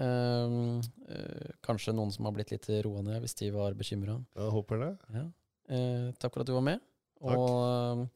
Kanskje 1.63 1.95
noen 1.95 2.11
som 2.11 2.27
har 2.27 2.35
blitt 2.35 2.51
litt 2.51 2.67
roa 2.83 3.03
ned 3.03 3.23
hvis 3.23 3.35
de 3.39 3.49
var 3.55 3.75
bekymra. 3.79 4.17
ja, 4.35 4.49
håper 4.51 4.83
det. 4.83 4.91
Ja. 5.15 5.23
Eh, 5.71 6.11
takk 6.19 6.35
for 6.35 6.43
at 6.43 6.51
du 6.51 6.53
var 6.55 6.65
med. 6.67 6.83
Takk. 7.19 7.39
Og 7.39 8.07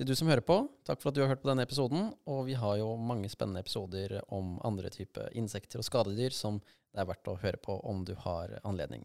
til 0.00 0.08
du 0.08 0.16
som 0.16 0.30
hører 0.32 0.40
på, 0.40 0.62
takk 0.88 1.02
for 1.02 1.10
at 1.10 1.16
du 1.16 1.20
har 1.20 1.28
hørt 1.28 1.42
på 1.42 1.50
denne 1.50 1.66
episoden. 1.66 2.06
Og 2.32 2.46
vi 2.48 2.54
har 2.56 2.78
jo 2.80 2.94
mange 2.96 3.28
spennende 3.28 3.60
episoder 3.60 4.16
om 4.32 4.54
andre 4.64 4.88
typer 4.94 5.28
insekter 5.36 5.82
og 5.82 5.84
skadedyr 5.84 6.32
som 6.32 6.62
det 6.64 7.02
er 7.02 7.10
verdt 7.10 7.28
å 7.28 7.36
høre 7.42 7.60
på 7.60 7.76
om 7.84 8.00
du 8.08 8.14
har 8.24 8.56
anledning. 8.64 9.04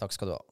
Takk 0.00 0.16
skal 0.16 0.32
du 0.32 0.36
ha. 0.38 0.51